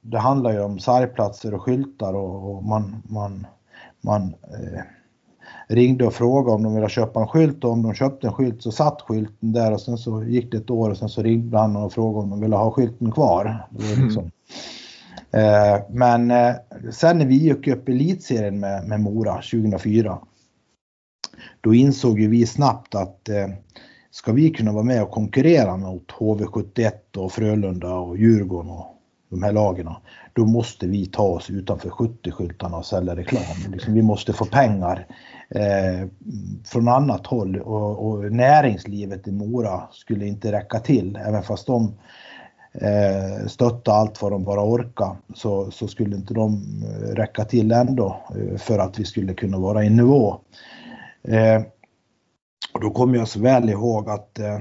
[0.00, 3.46] det handlar ju om sargplatser och skyltar och, och man, man,
[4.00, 4.82] man eh,
[5.68, 8.62] ringde och frågade om de ville köpa en skylt och om de köpte en skylt
[8.62, 11.58] så satt skylten där och sen så gick det ett år och sen så ringde
[11.58, 13.66] han och frågade om de ville ha skylten kvar.
[13.70, 14.32] Det var liksom, mm.
[15.32, 16.54] Eh, men eh,
[16.90, 20.18] sen när vi gick upp i elitserien med, med Mora 2004
[21.60, 23.48] då insåg ju vi snabbt att eh,
[24.10, 28.92] ska vi kunna vara med och konkurrera mot HV71 och Frölunda och Djurgården och
[29.32, 29.88] de här lagen,
[30.32, 33.72] då måste vi ta oss utanför 70-skyltarna och sälja reklam.
[33.72, 35.06] Liksom, vi måste få pengar
[35.50, 36.08] eh,
[36.64, 41.94] från annat håll och, och, näringslivet i Mora skulle inte räcka till, även fast de
[42.74, 47.72] eh, stötta allt vad de bara orkar så, så skulle inte de eh, räcka till
[47.72, 50.36] ändå eh, för att vi skulle kunna vara i nivå.
[51.22, 51.62] Eh,
[52.74, 54.58] och då kommer jag så väl ihåg att eh,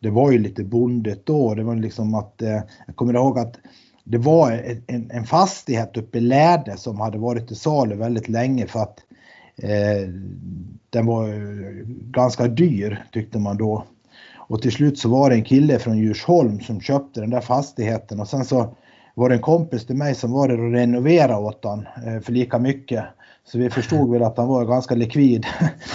[0.00, 1.54] det var ju lite bondet då.
[1.54, 3.56] Det var liksom att, eh, jag kommer ihåg att
[4.04, 4.52] det var
[4.86, 8.98] en, en fastighet uppe i Läde som hade varit i salu väldigt länge för att
[9.56, 10.08] eh,
[10.90, 11.28] den var
[12.10, 13.84] ganska dyr tyckte man då.
[14.48, 18.20] Och till slut så var det en kille från Djursholm som köpte den där fastigheten
[18.20, 18.74] och sen så
[19.14, 22.32] var det en kompis till mig som var där och renoverade åt han eh, för
[22.32, 23.04] lika mycket.
[23.44, 25.46] Så vi förstod väl att han var ganska likvid.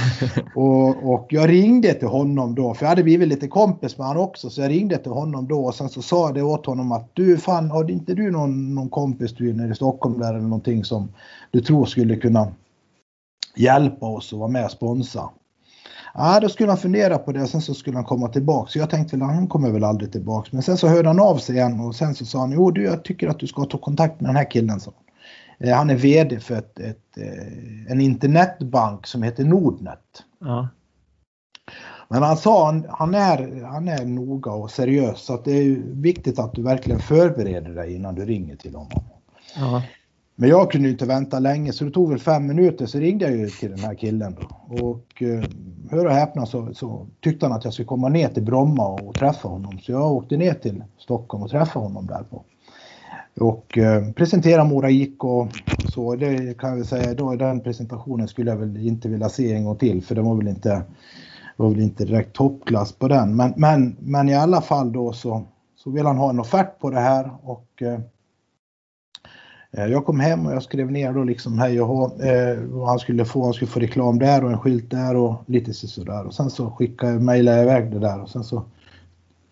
[0.56, 4.24] och, och, jag ringde till honom då, för jag hade blivit lite kompis med honom
[4.24, 6.92] också, så jag ringde till honom då och sen så sa jag det åt honom
[6.92, 10.42] att du fan, har inte du någon, någon kompis du nere i Stockholm där eller
[10.42, 11.10] någonting som
[11.52, 12.48] du tror skulle kunna
[13.56, 15.30] hjälpa oss och vara med och sponsra?
[16.13, 18.71] Ja, då skulle han fundera på det och sen så skulle han komma tillbaka.
[18.71, 20.50] Så jag tänkte väl han kommer väl aldrig tillbaka.
[20.52, 22.84] Men sen så hörde han av sig igen och sen så sa han jo du
[22.84, 24.80] jag tycker att du ska ta kontakt med den här killen.
[24.80, 24.93] Så.
[25.60, 30.24] Eh, han är VD för ett, ett, eh, en internetbank som heter Nordnet.
[30.39, 30.67] Ja.
[32.10, 35.82] Men han sa han, han, är, han är noga och seriös så att det är
[35.86, 39.04] viktigt att du verkligen förbereder dig innan du ringer till honom.
[39.56, 39.84] Ja.
[40.41, 43.38] Men jag kunde inte vänta länge så det tog väl fem minuter så ringde jag
[43.38, 44.75] ju till den här killen då.
[44.77, 45.43] Och eh,
[45.91, 49.15] hör och häpna så, så tyckte han att jag skulle komma ner till Bromma och
[49.15, 49.80] träffa honom.
[49.80, 52.43] Så jag åkte ner till Stockholm och träffade honom där på.
[53.39, 55.47] Och eh, presentera Mora IK och
[55.84, 56.15] så.
[56.15, 59.65] Det kan jag väl säga, då den presentationen skulle jag väl inte vilja se en
[59.65, 60.84] gång till för det var väl inte,
[61.58, 63.36] var väl inte direkt toppklass på den.
[63.36, 65.43] Men, men, men i alla fall då så,
[65.75, 67.99] så vill han ha en offert på det här och Eh,
[69.71, 72.99] jag kom hem och jag skrev ner då liksom hej och hå, eh, vad han
[72.99, 73.43] skulle få.
[73.43, 76.25] Han skulle få reklam där och en skylt där och lite sådär.
[76.25, 78.63] Och sen så skickade jag, mejlade jag iväg det där och sen så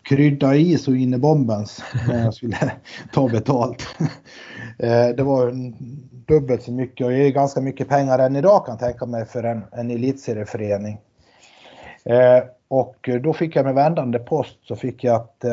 [0.02, 2.56] krydda i så in i bombens när jag skulle
[3.12, 3.86] ta betalt.
[4.78, 5.52] Eh, det var
[6.26, 9.26] dubbelt så mycket och det är ganska mycket pengar än idag kan jag tänka mig
[9.26, 10.98] för en, en elitserieförening.
[12.68, 15.44] Och då fick jag med vändande post så fick jag att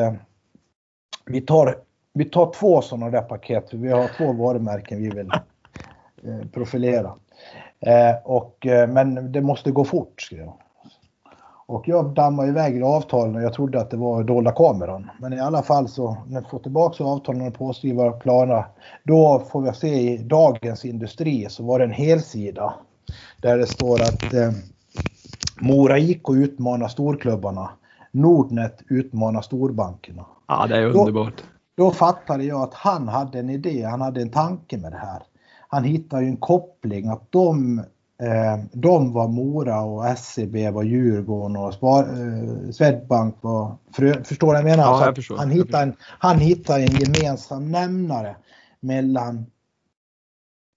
[1.26, 1.78] vi tar
[2.18, 5.30] vi tar två sådana där paket, för vi har två varumärken vi vill
[6.22, 7.12] eh, profilera.
[7.80, 10.54] Eh, och, eh, men det måste gå fort, skrev jag.
[11.66, 15.10] Och jag dammade iväg avtalen och jag trodde att det var dolda kameran.
[15.20, 18.64] Men i alla fall så när vi får tillbaka avtalen och påskriva planer,
[19.04, 22.74] då får vi se i Dagens Industri så var det en helsida
[23.42, 24.50] där det står att eh,
[25.60, 27.70] Mora IK utmanar storklubbarna.
[28.10, 30.26] Nordnet utmanar storbankerna.
[30.46, 31.36] Ja, det är underbart.
[31.36, 31.42] Då,
[31.78, 35.22] då fattade jag att han hade en idé, han hade en tanke med det här.
[35.68, 37.78] Han hittade ju en koppling att de,
[38.22, 44.46] eh, de var Mora och SEB var Djurgården och Spar, eh, Swedbank var Frö, Förstår
[44.46, 44.84] du vad jag menar?
[44.84, 48.36] Ja, jag förstår, han, hittade en, han hittade en gemensam nämnare
[48.80, 49.46] mellan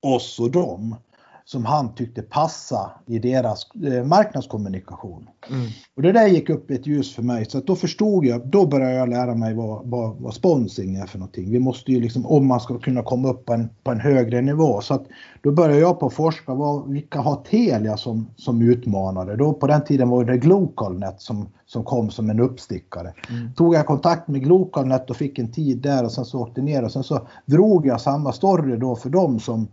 [0.01, 0.95] oss och dem
[1.45, 5.29] som han tyckte passa i deras eh, marknadskommunikation.
[5.49, 5.67] Mm.
[5.95, 8.65] Och det där gick upp ett ljus för mig så att då förstod jag, då
[8.65, 11.51] började jag lära mig vad, vad, vad sponsring är för någonting.
[11.51, 14.41] Vi måste ju liksom, om man ska kunna komma upp på en, på en högre
[14.41, 14.81] nivå.
[14.81, 15.03] Så att
[15.41, 19.35] då började jag på att forska, vad, vilka har Telia som, som utmanare?
[19.35, 23.13] Då på den tiden var det Glocalnet som, som kom som en uppstickare.
[23.29, 23.53] Mm.
[23.53, 26.83] Tog jag kontakt med Glocalnet och fick en tid där och sen så åkte ner
[26.83, 29.67] och sen så drog jag samma story då för dem som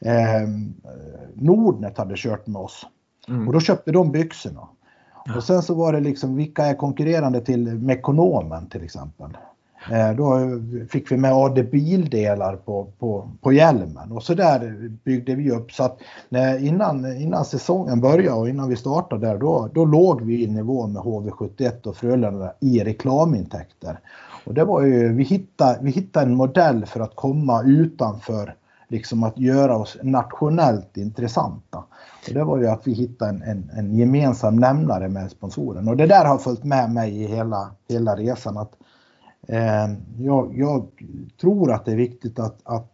[0.00, 0.48] eh,
[1.34, 2.86] Nordnet hade kört med oss.
[3.28, 3.46] Mm.
[3.46, 4.68] Och då köpte de byxorna.
[5.24, 5.36] Ja.
[5.36, 9.30] Och sen så var det liksom vilka är konkurrerande till Mekonomen till exempel.
[9.90, 10.38] Eh, då
[10.90, 15.72] fick vi med AD bildelar på, på, på hjälmen och så där byggde vi upp
[15.72, 20.22] så att när, innan, innan säsongen började och innan vi startade där då, då låg
[20.22, 24.00] vi i nivå med HV71 och Frölunda i reklamintäkter.
[24.44, 28.54] Och det var ju, vi hittade, vi hittade en modell för att komma utanför
[28.88, 31.78] liksom att göra oss nationellt intressanta.
[32.28, 35.96] Och det var ju att vi hittade en, en, en, gemensam nämnare med sponsoren och
[35.96, 38.56] det där har följt med mig i hela, hela resan.
[38.56, 38.72] Att,
[39.48, 40.86] eh, jag, jag,
[41.40, 42.92] tror att det är viktigt att, att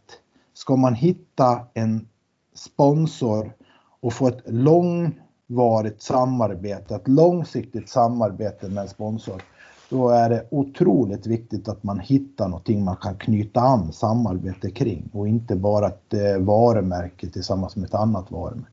[0.54, 2.08] ska man hitta en
[2.54, 3.52] sponsor
[4.00, 9.42] och få ett långvarigt samarbete, ett långsiktigt samarbete med en sponsor
[9.88, 15.10] då är det otroligt viktigt att man hittar någonting man kan knyta an samarbete kring
[15.12, 18.68] och inte bara ett eh, varumärke tillsammans med ett annat varumärke.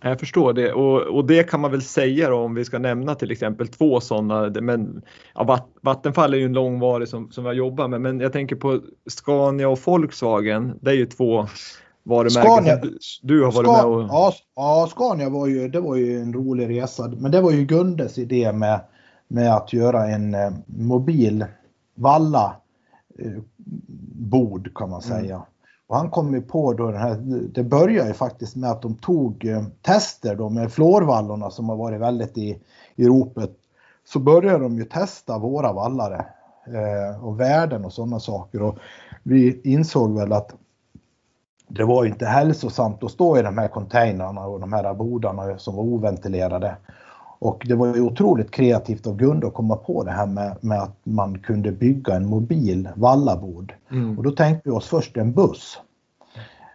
[0.00, 3.14] Jag förstår det och, och det kan man väl säga då, om vi ska nämna
[3.14, 4.60] till exempel två sådana.
[4.60, 5.02] Men
[5.34, 8.80] ja, Vattenfall är ju en långvarig som, som jag jobbar med men jag tänker på
[9.06, 10.78] Scania och Volkswagen.
[10.80, 11.46] Det är ju två
[12.02, 12.90] varumärken Scania, som
[13.22, 14.02] du, har varit Ska, med och...
[14.02, 17.64] Ja, ja, Scania var ju, det var ju en rolig resa men det var ju
[17.64, 18.80] Gundes idé med
[19.28, 21.44] med att göra en eh, mobil
[21.94, 22.56] valla
[23.18, 23.42] eh,
[24.12, 25.34] bord kan man säga.
[25.34, 25.46] Mm.
[25.86, 27.14] Och han kom ju på då den här,
[27.54, 31.76] det började ju faktiskt med att de tog eh, tester då med flårvallorna som har
[31.76, 32.58] varit väldigt i,
[32.96, 33.50] i ropet.
[34.04, 36.26] Så började de ju testa våra vallare
[36.66, 38.78] eh, och värden och sådana saker och
[39.22, 40.54] vi insåg väl att
[41.68, 45.76] det var inte hälsosamt att stå i de här containrarna och de här bordarna som
[45.76, 46.76] var oventilerade.
[47.38, 50.82] Och det var ju otroligt kreativt av Gunde att komma på det här med, med
[50.82, 53.74] att man kunde bygga en mobil vallabord.
[53.90, 54.18] Mm.
[54.18, 55.78] Och då tänkte vi oss först en buss.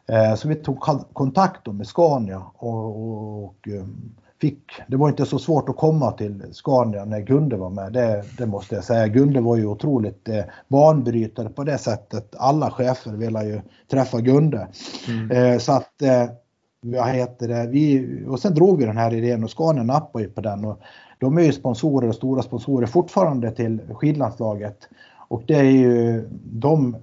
[0.08, 0.80] Eh, så vi tog
[1.14, 3.86] kontakt med Scania och, och, och, eh,
[4.42, 8.24] fick, det var inte så svårt att komma till Scania när Gunde var med, det,
[8.38, 9.08] det måste jag säga.
[9.08, 12.36] Gunde var ju otroligt eh, banbrytare på det sättet.
[12.38, 13.62] Alla chefer ville ju
[13.92, 14.68] träffa Gunde.
[15.08, 15.32] Mm.
[15.32, 16.26] Eh, så att eh,
[16.84, 20.32] vad heter det, vi, och sen drog vi den här idén och Scania nappade ju
[20.32, 20.66] på den.
[20.66, 20.80] Och
[21.20, 24.78] de är ju sponsorer och stora sponsorer fortfarande till skidlandslaget.
[25.28, 26.96] Och det är ju de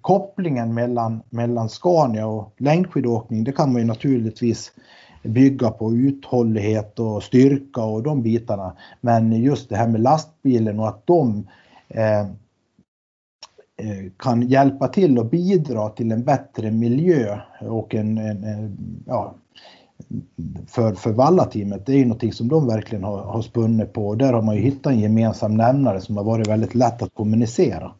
[0.00, 4.72] kopplingen mellan, mellan Scania och längdskidåkning, det kan man ju naturligtvis
[5.22, 8.76] bygga på uthållighet och styrka och de bitarna.
[9.00, 11.48] Men just det här med lastbilen och att de
[11.88, 12.26] eh,
[13.82, 18.76] Eh, kan hjälpa till och bidra till en bättre miljö och en, en, en
[19.06, 19.34] ja,
[20.68, 24.16] för, för Valla-teamet, det är ju någonting som de verkligen har, har spunnit på och
[24.16, 27.92] där har man ju hittat en gemensam nämnare som har varit väldigt lätt att kommunicera.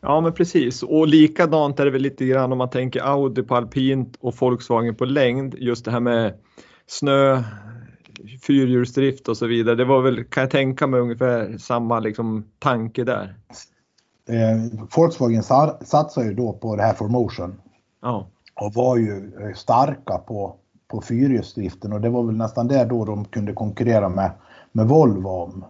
[0.00, 3.56] Ja men precis och likadant är det väl lite grann om man tänker Audi på
[3.56, 6.32] alpint och Volkswagen på längd, just det här med
[6.86, 7.42] snö,
[8.46, 9.76] fyrhjulsdrift och så vidare.
[9.76, 13.34] Det var väl, kan jag tänka mig, ungefär samma liksom, tanke där.
[14.28, 15.42] Eh, Volkswagen
[15.82, 17.60] satsar ju då på det här Formotion.
[18.02, 18.26] Ja.
[18.54, 20.56] Och var ju starka på
[20.92, 24.30] på fyrhjulsdriften och det var väl nästan där då de kunde konkurrera med,
[24.72, 25.64] med Volvo om.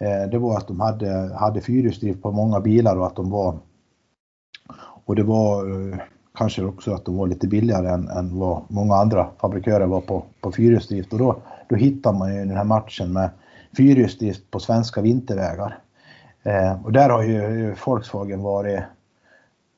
[0.00, 3.58] Eh, det var att de hade, hade fyrhjulsdrift på många bilar och att de var
[5.04, 5.98] och det var eh,
[6.38, 10.24] kanske också att de var lite billigare än, än vad många andra fabrikörer var på,
[10.40, 11.36] på fyrhjulsdrift och då,
[11.68, 13.30] då hittar man ju den här matchen med
[13.76, 15.78] fyrhjulsdrift på svenska vintervägar.
[16.46, 18.80] Eh, och där har ju Volkswagen varit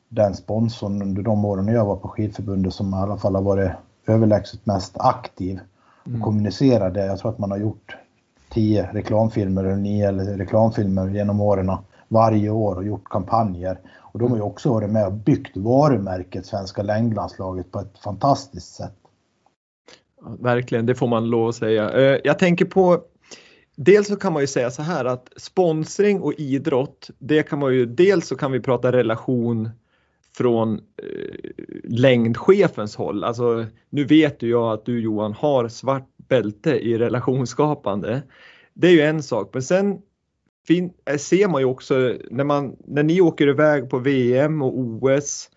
[0.09, 3.71] den sponsorn under de åren jag var på skidförbundet som i alla fall har varit
[4.07, 5.61] överlägset mest aktiv
[6.03, 6.21] och mm.
[6.21, 7.07] kommunicerar det.
[7.07, 7.97] Jag tror att man har gjort
[8.51, 11.73] tio reklamfilmer eller nio reklamfilmer genom åren
[12.09, 13.79] varje år och gjort kampanjer.
[13.99, 18.75] Och de har ju också varit med och byggt varumärket Svenska längdlandslaget på ett fantastiskt
[18.75, 18.95] sätt.
[20.39, 21.91] Verkligen, det får man lov att säga.
[21.91, 23.01] Eh, jag tänker på
[23.81, 27.75] Dels så kan man ju säga så här att sponsring och idrott, det kan man
[27.75, 29.71] ju, dels så kan vi prata relation
[30.37, 31.51] från eh,
[31.85, 33.25] längdchefens håll.
[33.25, 38.23] Alltså, nu vet ju jag att du Johan har svart bälte i relationsskapande.
[38.75, 39.99] Det är ju en sak, men sen
[40.67, 44.79] fin, eh, ser man ju också när, man, när ni åker iväg på VM och
[44.79, 45.51] OS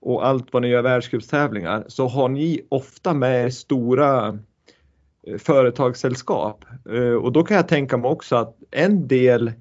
[0.00, 4.38] och allt vad ni gör världscupstävlingar så har ni ofta med stora
[5.38, 6.64] företagssällskap.
[6.90, 9.52] Eh, och då kan jag tänka mig också att en del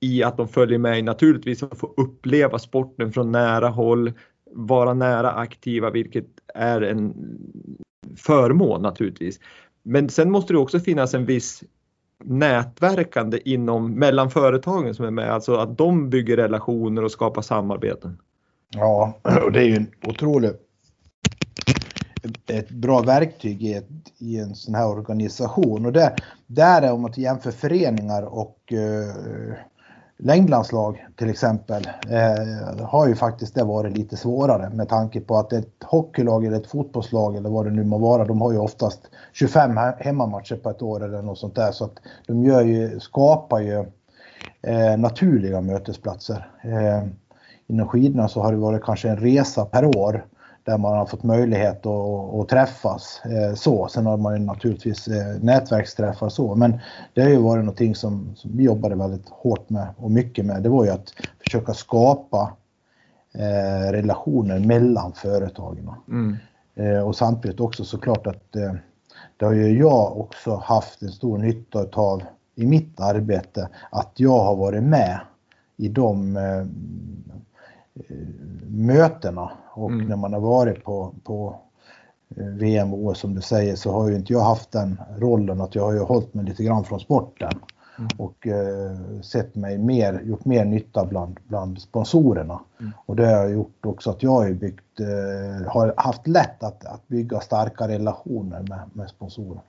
[0.00, 4.12] i att de följer med naturligtvis att få uppleva sporten från nära håll,
[4.52, 7.14] vara nära aktiva, vilket är en
[8.16, 9.40] förmån naturligtvis.
[9.82, 11.64] Men sen måste det också finnas en viss
[12.24, 18.18] nätverkande inom mellan företagen som är med, alltså att de bygger relationer och skapar samarbeten.
[18.74, 20.50] Ja, och det är ju en otrolig
[22.46, 25.86] ett bra verktyg i, ett, i, en sån här organisation.
[25.86, 26.14] Och det,
[26.46, 29.54] där är om man jämför föreningar och eh,
[30.22, 35.52] längdlandslag till exempel eh, har ju faktiskt det varit lite svårare med tanke på att
[35.52, 39.00] ett hockeylag eller ett fotbollslag eller vad det nu må vara, de har ju oftast
[39.32, 41.94] 25 hemmamatcher på ett år eller något sånt där så att
[42.26, 43.84] de gör ju, skapar ju
[44.62, 46.50] eh, naturliga mötesplatser.
[46.62, 47.08] Eh,
[47.66, 50.26] inom skidorna så har det varit kanske en resa per år
[50.64, 53.22] där man har fått möjlighet att, att träffas.
[53.24, 53.88] Eh, så.
[53.88, 56.80] Sen har man ju naturligtvis eh, nätverksträffar så, men
[57.14, 60.62] det har ju varit någonting som, som vi jobbade väldigt hårt med och mycket med.
[60.62, 61.12] Det var ju att
[61.44, 62.52] försöka skapa
[63.34, 65.90] eh, relationer mellan företagen.
[66.08, 66.36] Mm.
[66.74, 68.72] Eh, och samtidigt också såklart att eh,
[69.36, 72.22] det har ju jag också haft en stor nytta av
[72.54, 75.20] i mitt arbete att jag har varit med
[75.76, 76.38] i de
[78.66, 80.06] mötena och mm.
[80.06, 81.60] när man har varit på, på
[82.36, 85.74] eh, VM och som du säger så har ju inte jag haft den rollen att
[85.74, 87.52] jag har ju hållit mig lite grann från sporten
[87.98, 88.10] mm.
[88.18, 92.60] och eh, sett mig mer, gjort mer nytta bland, bland sponsorerna.
[92.80, 92.92] Mm.
[93.06, 97.08] Och det har gjort också att jag har byggt, eh, har haft lätt att, att
[97.08, 99.60] bygga starka relationer med, med sponsorer.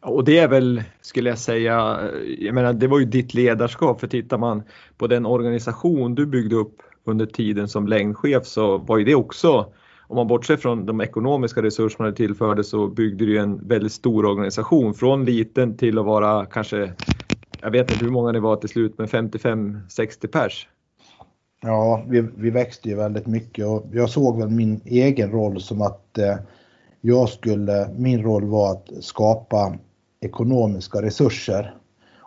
[0.00, 1.98] Och det är väl, skulle jag säga,
[2.38, 4.62] jag menar det var ju ditt ledarskap för tittar man
[4.98, 9.72] på den organisation du byggde upp under tiden som längdchef så var ju det också,
[10.08, 14.24] om man bortser från de ekonomiska resurserna det tillförde så byggde det en väldigt stor
[14.24, 16.92] organisation från liten till att vara kanske,
[17.60, 20.68] jag vet inte hur många ni var till slut, men 55-60 pers.
[21.62, 25.82] Ja, vi, vi växte ju väldigt mycket och jag såg väl min egen roll som
[25.82, 26.36] att eh,
[27.00, 29.78] jag skulle, min roll var att skapa
[30.20, 31.74] ekonomiska resurser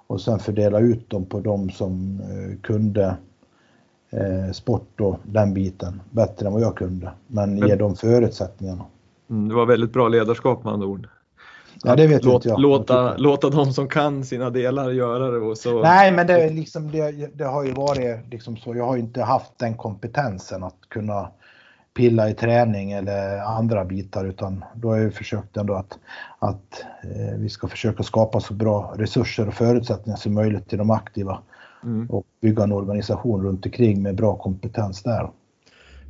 [0.08, 3.18] och sen fördela ut dem på de som eh, kunde
[4.10, 7.12] eh, sport och den biten bättre än vad jag kunde.
[7.28, 8.86] Men, Men ge dem förutsättningarna.
[9.30, 11.08] Mm, det var väldigt bra ledarskap med andra ord.
[11.84, 12.60] Ja, det vet Låt, inte jag.
[12.60, 15.38] Låta, låta de som kan sina delar göra det.
[15.38, 15.82] Och så...
[15.82, 18.76] Nej, men det, liksom, det, det har ju varit liksom så.
[18.76, 21.30] Jag har inte haft den kompetensen att kunna
[21.94, 26.00] pilla i träning eller andra bitar utan då har jag försökt ändå att,
[26.40, 30.92] att eh, vi ska försöka skapa så bra resurser och förutsättningar som möjligt till de
[30.92, 31.40] aktiva
[31.84, 32.10] mm.
[32.10, 35.30] och bygga en organisation runt omkring med bra kompetens där.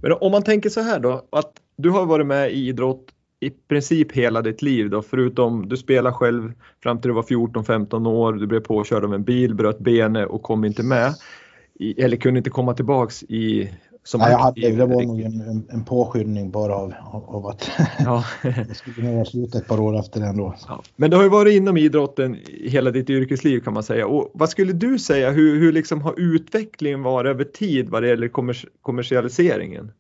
[0.02, 3.06] Men om man tänker så här då, att du har varit med i idrott
[3.40, 6.54] i princip hela ditt liv då, förutom du spelar själv
[6.84, 10.44] fram till du var 14-15 år, du blev påkörd av en bil, bröt benet och
[10.44, 11.14] kom inte med.
[11.98, 13.72] Eller kunde inte komma tillbaks i
[14.04, 17.70] som Nej, jag hade, det var nog en, en påskyndning bara av, av att
[18.00, 18.24] ja.
[18.44, 20.56] jag skulle nog sluta ett par år efter det ändå.
[20.68, 20.82] Ja.
[20.96, 24.08] Men du har ju varit inom idrotten hela ditt yrkesliv kan man säga.
[24.08, 28.08] Och vad skulle du säga, hur, hur liksom har utvecklingen varit över tid vad det
[28.10, 29.92] gäller kommers kommersialiseringen?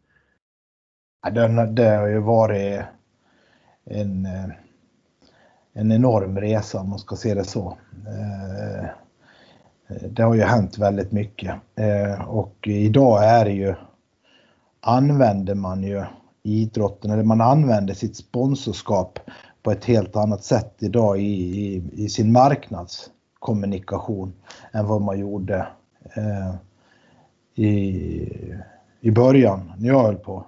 [1.23, 2.81] Ja, det, det har ju varit
[3.85, 4.27] en,
[5.73, 7.77] en enorm resa om man ska se det så.
[8.07, 8.89] Eh,
[10.09, 13.75] det har ju hänt väldigt mycket eh, och idag är det ju
[14.89, 16.03] använder man ju
[16.43, 19.19] idrotten, eller man använder sitt sponsorskap
[19.63, 24.33] på ett helt annat sätt idag i, i, i sin marknadskommunikation
[24.71, 25.67] än vad man gjorde
[26.15, 26.55] eh,
[27.55, 27.67] i,
[29.01, 30.45] i början när jag höll på.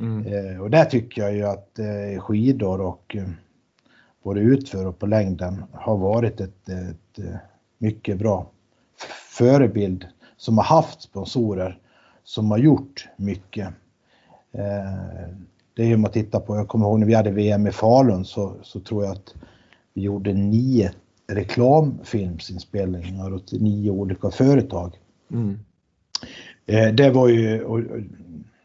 [0.00, 0.26] Mm.
[0.26, 3.28] Eh, och där tycker jag ju att eh, skidor och eh,
[4.22, 7.24] både utför och på längden har varit ett, ett, ett
[7.78, 8.46] mycket bra
[9.38, 11.78] förebild som har haft sponsorer
[12.24, 13.68] som har gjort mycket.
[14.52, 15.28] Eh,
[15.74, 17.72] det är ju om man tittar på, jag kommer ihåg när vi hade VM i
[17.72, 19.34] Falun så, så tror jag att
[19.94, 20.92] vi gjorde nio
[21.26, 24.98] reklamfilmsinspelningar åt nio olika företag.
[25.30, 25.58] Mm.
[26.66, 27.66] Eh, det var ju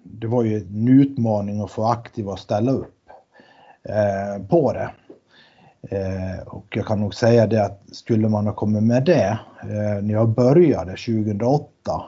[0.03, 3.09] det var ju en utmaning att få aktiva att ställa upp
[3.83, 4.89] eh, på det.
[6.45, 9.39] Och jag kan nog säga det att skulle man ha kommit med det
[10.01, 12.03] när jag började 2008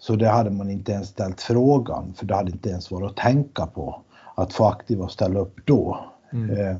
[0.00, 3.16] så det hade man inte ens ställt frågan för det hade inte ens varit att
[3.16, 4.02] tänka på
[4.34, 6.04] att få aktiva att ställa upp då.
[6.32, 6.50] Mm.
[6.50, 6.76] Eh,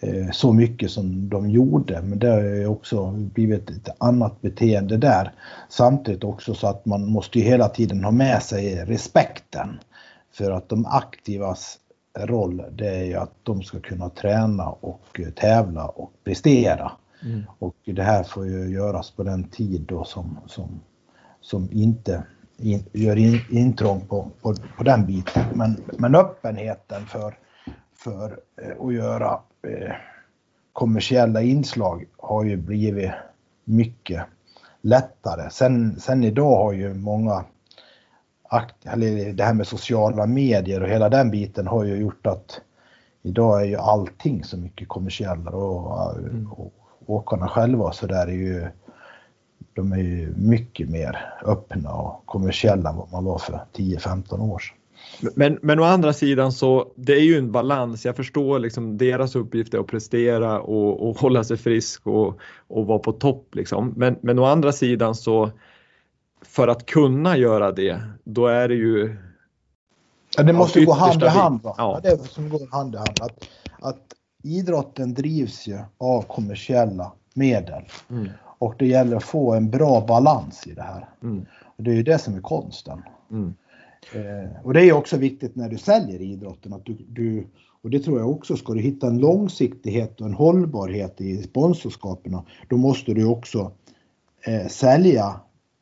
[0.00, 5.32] eh, så mycket som de gjorde men det har också blivit ett annat beteende där.
[5.68, 9.78] Samtidigt också så att man måste ju hela tiden ha med sig respekten.
[10.32, 11.78] För att de aktivas
[12.18, 16.92] roll det är ju att de ska kunna träna och tävla och prestera.
[17.22, 17.42] Mm.
[17.58, 20.80] Och det här får ju göras på den tid då som, som
[21.44, 22.22] som inte
[22.58, 25.42] in, gör in, intrång på, på, på den biten.
[25.54, 27.34] Men, men öppenheten för,
[27.96, 29.94] för eh, att göra eh,
[30.72, 33.10] kommersiella inslag har ju blivit
[33.64, 34.22] mycket
[34.80, 35.50] lättare.
[35.50, 37.44] Sen, sen idag har ju många,
[38.84, 42.60] eller det här med sociala medier och hela den biten har ju gjort att
[43.22, 46.16] idag är ju allting så mycket kommersiellare och,
[46.58, 48.68] och, och åkarna själva så där är ju
[49.74, 54.58] de är ju mycket mer öppna och kommersiella än vad man var för 10-15 år
[54.58, 54.76] sedan.
[55.34, 58.04] Men, men å andra sidan så det är ju en balans.
[58.04, 62.86] Jag förstår liksom deras uppgift är att prestera och, och hålla sig frisk och, och
[62.86, 63.94] vara på topp liksom.
[63.96, 65.50] Men, men å andra sidan så
[66.42, 69.16] för att kunna göra det, då är det ju.
[70.36, 71.62] Ja, det måste gå hand i hand.
[71.62, 71.74] Va?
[71.78, 72.00] Ja.
[72.02, 73.20] det är som går hand i hand.
[73.20, 73.48] Att,
[73.80, 74.02] att
[74.42, 77.82] idrotten drivs ju av kommersiella medel.
[78.10, 78.28] Mm.
[78.64, 81.08] Och det gäller att få en bra balans i det här.
[81.22, 81.46] Mm.
[81.76, 83.02] Och det är ju det som är konsten.
[83.30, 83.54] Mm.
[84.14, 87.46] Eh, och det är också viktigt när du säljer idrotten att du, du,
[87.82, 92.38] och det tror jag också, ska du hitta en långsiktighet och en hållbarhet i sponsorskapen,
[92.68, 93.72] då måste du också
[94.46, 95.40] eh, sälja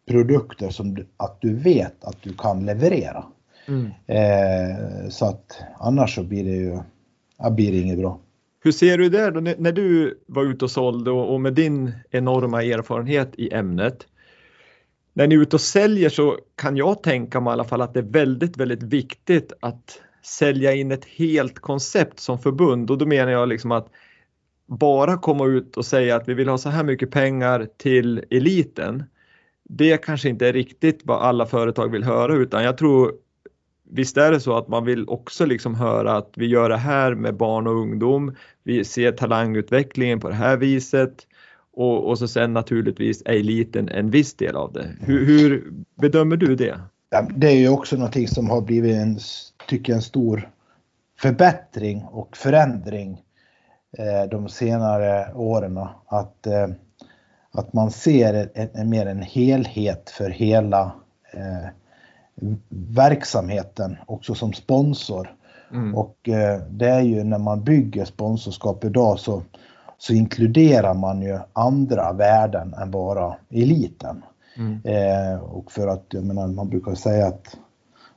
[0.08, 3.24] produkter som du, att du vet att du kan leverera.
[3.68, 3.90] Mm.
[4.06, 6.78] Eh, så att annars så blir det ju,
[7.38, 8.18] ja, blir det inget bra.
[8.64, 12.62] Hur ser du det då när du var ute och sålde och med din enorma
[12.62, 14.06] erfarenhet i ämnet?
[15.12, 17.94] När ni är ute och säljer så kan jag tänka mig i alla fall att
[17.94, 23.06] det är väldigt, väldigt viktigt att sälja in ett helt koncept som förbund och då
[23.06, 23.88] menar jag liksom att
[24.66, 29.04] bara komma ut och säga att vi vill ha så här mycket pengar till eliten.
[29.64, 33.12] Det kanske inte är riktigt vad alla företag vill höra utan jag tror
[33.92, 37.14] visst är det så att man vill också liksom höra att vi gör det här
[37.14, 38.36] med barn och ungdom.
[38.62, 41.26] Vi ser talangutvecklingen på det här viset
[41.72, 44.88] och, och så sen naturligtvis är eliten en viss del av det.
[45.00, 46.80] Hur, hur bedömer du det?
[47.36, 49.18] Det är ju också någonting som har blivit en,
[49.68, 50.50] tycker en stor
[51.20, 53.22] förbättring och förändring
[53.98, 55.78] eh, de senare åren.
[56.06, 56.68] Att, eh,
[57.52, 60.92] att man ser en, en, mer en helhet för hela
[61.32, 61.68] eh,
[62.68, 65.34] verksamheten också som sponsor.
[65.72, 65.94] Mm.
[65.94, 69.42] Och eh, det är ju när man bygger sponsorskap idag så,
[69.98, 74.22] så inkluderar man ju andra värden än bara eliten.
[74.56, 74.80] Mm.
[74.84, 77.56] Eh, och för att, jag menar, man brukar säga att,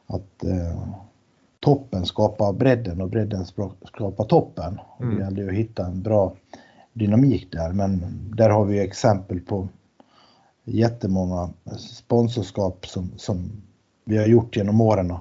[0.07, 0.79] att eh,
[1.59, 3.45] toppen skapar bredden och bredden
[3.85, 4.79] skapar toppen.
[4.99, 5.09] Mm.
[5.09, 6.33] Och det gäller ju att hitta en bra
[6.93, 8.01] dynamik där, men
[8.35, 9.67] där har vi exempel på
[10.63, 13.51] jättemånga sponsorskap som, som
[14.05, 15.13] vi har gjort genom åren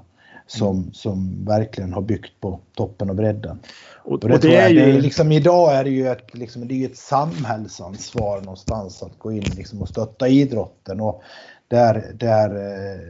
[0.46, 0.92] som, mm.
[0.92, 3.58] som verkligen har byggt på toppen och bredden.
[4.04, 4.80] Och, det, och det är ju...
[4.80, 9.18] Det är liksom, idag är det ju ett, liksom, det är ett samhällsansvar någonstans att
[9.18, 11.00] gå in liksom, och stötta idrotten.
[11.00, 11.22] Och
[11.68, 13.00] där, där, eh,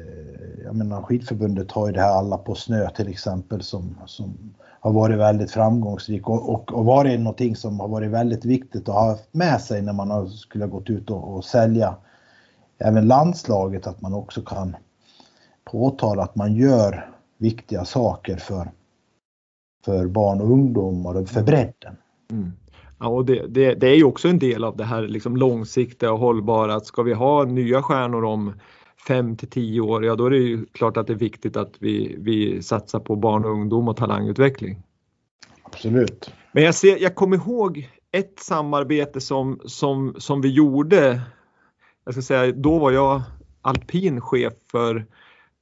[0.64, 4.92] jag menar skidförbundet har ju det här Alla på snö till exempel som, som har
[4.92, 9.18] varit väldigt framgångsrik och, och, och varit någonting som har varit väldigt viktigt att ha
[9.32, 11.96] med sig när man har, skulle ha gått ut och, och sälja
[12.78, 14.76] även landslaget att man också kan
[15.64, 18.70] påtala att man gör viktiga saker för,
[19.84, 21.96] för barn och ungdomar och för bredden.
[22.30, 22.52] Mm.
[22.98, 26.12] Ja, och det, det, det, är ju också en del av det här liksom långsiktiga
[26.12, 28.52] och hållbara att ska vi ha nya stjärnor om
[29.08, 31.72] 5 till 10 år, ja då är det ju klart att det är viktigt att
[31.78, 34.82] vi, vi satsar på barn och ungdom och talangutveckling.
[35.62, 36.32] Absolut.
[36.52, 41.20] Men jag, ser, jag kommer ihåg ett samarbete som, som, som vi gjorde.
[42.04, 43.22] Jag ska säga, då var jag
[43.62, 45.06] alpin chef för,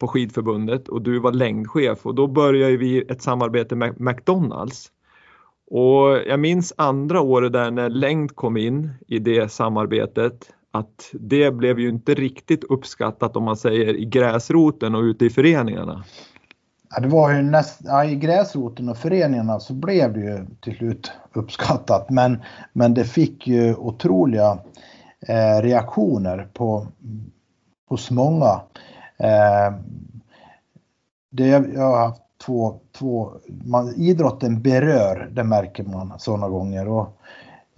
[0.02, 4.86] på skidförbundet och du var längdchef och då började vi ett samarbete med McDonalds.
[5.70, 11.50] Och jag minns andra året där när längd kom in i det samarbetet att det
[11.50, 16.04] blev ju inte riktigt uppskattat om man säger i gräsroten och ute i föreningarna.
[16.90, 20.76] Ja, det var ju näst, ja, I gräsroten och föreningarna så blev det ju till
[20.76, 22.42] slut uppskattat men,
[22.72, 24.58] men det fick ju otroliga
[25.28, 26.86] eh, reaktioner på,
[27.88, 28.60] hos många.
[29.22, 29.74] Eh,
[31.30, 33.32] det, jag har haft två, två
[33.64, 36.88] man, idrotten berör, det märker man sådana gånger.
[36.88, 37.18] Och,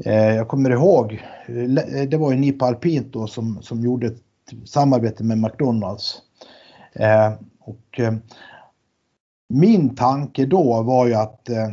[0.04, 1.22] eh, jag kommer ihåg,
[2.08, 4.22] det var ju Nipa Alpint då som, som gjorde ett
[4.64, 6.22] samarbete med McDonalds.
[6.92, 8.14] Eh, och eh,
[9.48, 11.70] min tanke då var ju att eh,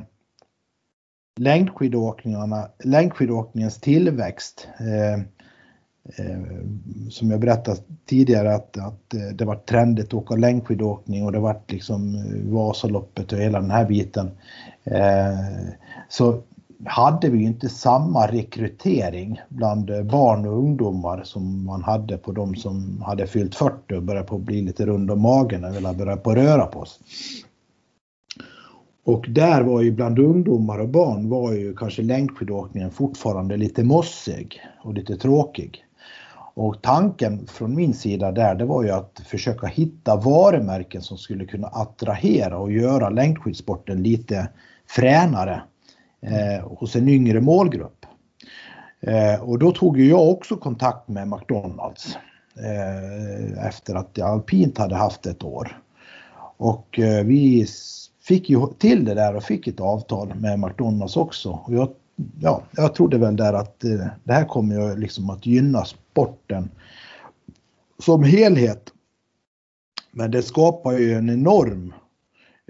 [1.39, 5.24] längdskidåkningarna, längdskidåkningens tillväxt eh,
[6.16, 6.39] Eh,
[7.09, 11.39] som jag berättat tidigare att, att eh, det var trendigt att åka längdskidåkning och det
[11.39, 14.32] var liksom eh, Vasaloppet och hela den här biten.
[16.09, 16.41] Så
[16.86, 23.01] hade vi inte samma rekrytering bland barn och ungdomar som man hade på de som
[23.01, 26.32] hade fyllt 40 och började på att bli lite rund om magen eller började på
[26.32, 27.03] att röra på sig.
[29.03, 34.62] Och där var ju bland ungdomar och barn var ju kanske längdskidåkningen fortfarande lite mossig
[34.84, 35.86] och lite tråkig.
[36.54, 41.45] Och tanken från min sida där det var ju att försöka hitta varumärken som skulle
[41.45, 44.49] kunna attrahera och göra längdskidsporten lite
[44.88, 45.62] fränare
[46.22, 48.06] eh, hos en yngre målgrupp.
[49.02, 52.18] Eh, och då tog ju jag också kontakt med McDonalds
[52.58, 55.82] eh, efter att alpint hade haft ett år.
[56.58, 57.68] Och eh, vi
[58.24, 61.60] fick ju till det där och fick ett avtal med McDonalds också.
[61.64, 61.89] Och jag,
[62.39, 66.70] ja, jag trodde väl där att eh, det här kommer ju liksom att gynna sporten
[67.99, 68.89] som helhet.
[70.12, 71.93] Men det skapar ju en enorm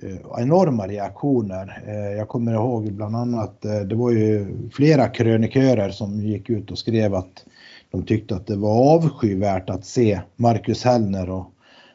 [0.01, 1.83] eh, enorma reaktioner.
[1.87, 6.77] Eh, jag kommer ihåg bland annat, det var ju flera krönikörer som gick ut och
[6.77, 7.45] skrev att
[7.91, 11.51] de tyckte att det var avskyvärt att se Marcus Hellner och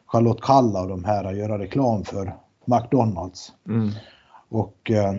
[0.07, 2.35] Charlotte Kalla och de här göra reklam för
[2.65, 3.53] McDonalds.
[3.69, 3.91] Mm.
[4.49, 5.15] Och eh, eh,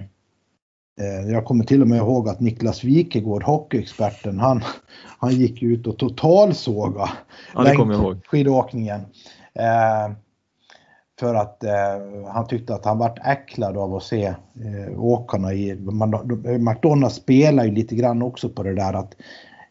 [1.32, 4.64] jag kommer till och med ihåg att Niklas Wikegård, hockeyexperten, han,
[5.20, 7.10] han gick ut och totalsåga
[7.54, 9.02] ja, skidåkningen.
[9.54, 10.16] Eh,
[11.20, 11.72] för att eh,
[12.34, 15.76] han tyckte att han vart äcklad av att se eh, åkarna i...
[15.76, 19.16] Man, McDonalds spelar ju lite grann också på det där att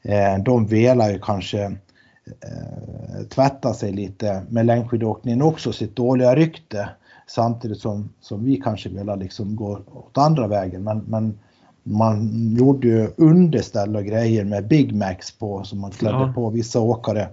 [0.03, 6.89] eh, de velar ju kanske eh, tvätta sig lite med längdskidåkningen också, sitt dåliga rykte.
[7.29, 10.85] Samtidigt som, som vi kanske ville liksom gå åt andra vägen.
[10.85, 11.39] Men, men
[11.83, 16.33] man gjorde ju underställ och grejer med Big Macs på som man klädde ja.
[16.35, 17.29] på vissa åkare.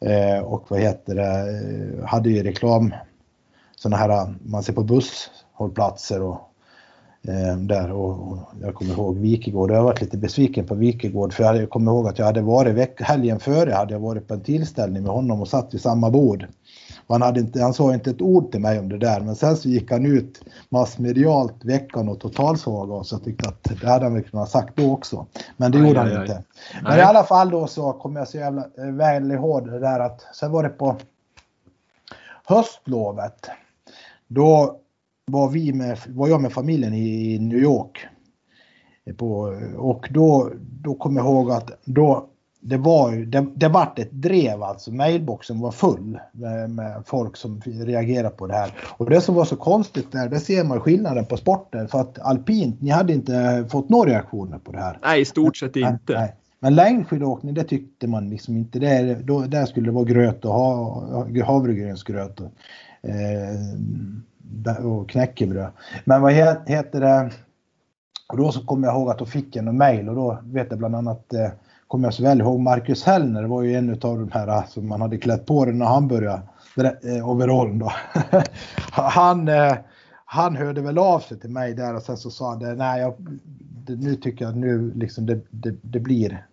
[0.00, 2.94] Eh, och vad heter det, eh, hade ju reklam,
[3.76, 6.40] sådana här man ser på busshållplatser och
[7.28, 9.70] eh, där och, och, jag kommer ihåg Wikegård.
[9.70, 12.74] Jag har varit lite besviken på Wikegård för jag kommer ihåg att jag hade varit
[12.74, 16.10] veck, helgen före hade jag varit på en tillställning med honom och satt vid samma
[16.10, 16.46] bord.
[17.08, 19.56] Han, hade inte, han sa inte ett ord till mig om det där men sen
[19.56, 23.12] så gick han ut massmedialt veckan och totalsågade oss.
[23.12, 25.26] Jag tyckte att det hade han väl kunnat sagt då också.
[25.56, 26.34] Men det aj, gjorde han aj, inte.
[26.34, 26.44] Aj.
[26.82, 30.00] Men i alla fall då så kommer jag så jävla eh, väl ihåg det där
[30.00, 30.96] att sen var det på
[32.46, 33.48] höstlovet.
[34.28, 34.80] Då
[35.26, 38.06] var, vi med, var jag med familjen i New York.
[39.16, 40.50] På, och då,
[40.82, 42.28] då kommer jag ihåg att då
[42.66, 44.92] det var ju, det, det vart ett drev alltså.
[44.92, 48.72] Mailboxen var full med, med, folk som reagerade på det här.
[48.96, 51.88] Och det som var så konstigt där, det ser man skillnaden på sporten.
[51.88, 54.98] För att alpint, ni hade inte fått några reaktioner på det här.
[55.02, 56.12] Nej, i stort sett inte.
[56.12, 56.34] Nej.
[56.60, 58.78] Men längdskidåkning, det tyckte man liksom inte.
[58.78, 62.40] Det, då, där skulle det vara gröt och ha, havregrynsgröt.
[62.40, 62.50] Och,
[63.08, 65.70] eh, och knäckebröd.
[66.04, 67.30] Men vad heter det?
[68.28, 70.66] Och då så kommer jag ihåg att då fick jag en mail och då vet
[70.70, 71.50] jag bland annat eh,
[71.94, 74.88] kommer jag så väl ihåg Marcus Hellner var ju en av de här äh, som
[74.88, 76.42] man hade klätt på den när han började
[77.02, 77.92] eh, overallen då.
[78.90, 79.74] han, eh,
[80.24, 83.14] han hörde väl av sig till mig där och sen så sa han nej jag,
[83.86, 86.46] det, nu tycker jag nu liksom det, det, det blir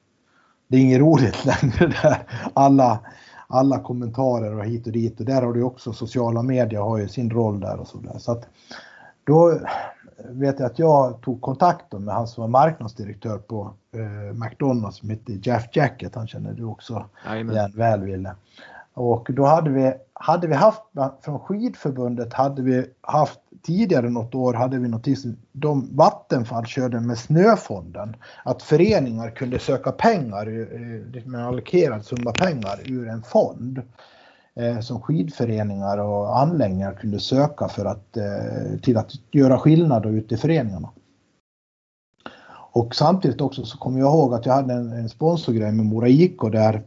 [0.68, 2.18] det är inget roligt längre där.
[2.54, 3.00] Alla,
[3.48, 7.08] alla kommentarer och hit och dit och där har du också sociala medier har ju
[7.08, 8.20] sin roll där och så där.
[8.20, 8.48] Så att
[9.24, 9.60] då
[10.30, 15.10] vet jag att jag tog kontakt med han som var marknadsdirektör på eh, McDonalds som
[15.10, 16.16] hette Jeff Jacket.
[16.16, 18.36] Han känner du också igen väl Wille.
[18.94, 20.82] Och då hade vi, hade vi haft,
[21.22, 25.08] från skidförbundet hade vi haft tidigare något år hade vi något
[25.52, 28.16] de Vattenfall körde med snöfonden.
[28.44, 30.46] Att föreningar kunde söka pengar,
[31.30, 33.82] med allokerad summa pengar ur en fond.
[34.56, 40.36] Eh, som skidföreningar och anläggningar kunde söka för att, eh, till att göra skillnad ute
[40.36, 40.90] i föreningarna.
[42.74, 46.08] Och samtidigt också så kommer jag ihåg att jag hade en, en sponsorgrej med Mora
[46.08, 46.84] IK där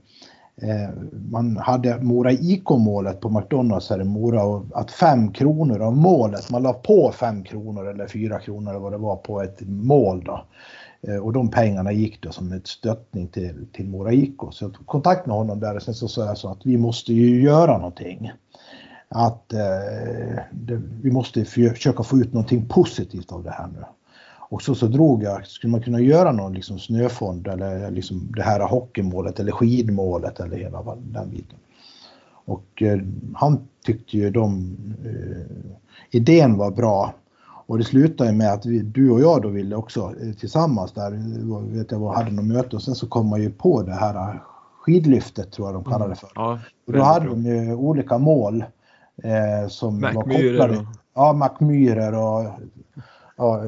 [0.57, 5.97] eh, man hade Mora IK-målet på McDonalds här i Mora och att 5 kronor av
[5.97, 9.61] målet, man la på 5 kronor eller 4 kronor eller vad det var på ett
[9.67, 10.45] mål då.
[11.09, 14.41] Eh, och de pengarna gick då som ett stöttning till, till Mora IK.
[14.51, 16.77] Så jag tog kontakt med honom där och sen så sa jag så att vi
[16.77, 18.33] måste ju göra någonting.
[19.09, 23.85] Att eh, det, vi måste försöka få ut någonting positivt av det här nu.
[24.49, 28.43] Och så, så drog jag, skulle man kunna göra någon liksom snöfond eller liksom det
[28.43, 31.59] här hockeymålet eller skidmålet eller hela den biten.
[32.47, 32.99] Och eh,
[33.35, 35.77] han tyckte ju de, eh,
[36.11, 37.15] idén var bra
[37.67, 41.11] och det slutade med att vi, du och jag då ville också eh, tillsammans där,
[41.77, 44.43] vet jag hade något möte och sen så kom man ju på det här
[44.81, 46.31] skidlyftet tror jag de kallade det för.
[46.37, 46.51] Mm.
[46.51, 48.65] Ja, och då hade de ju olika mål
[49.23, 50.79] eh, som var kopplade.
[50.79, 50.85] Och...
[51.15, 52.51] Ja, Mackmyrer och
[53.37, 53.65] ja,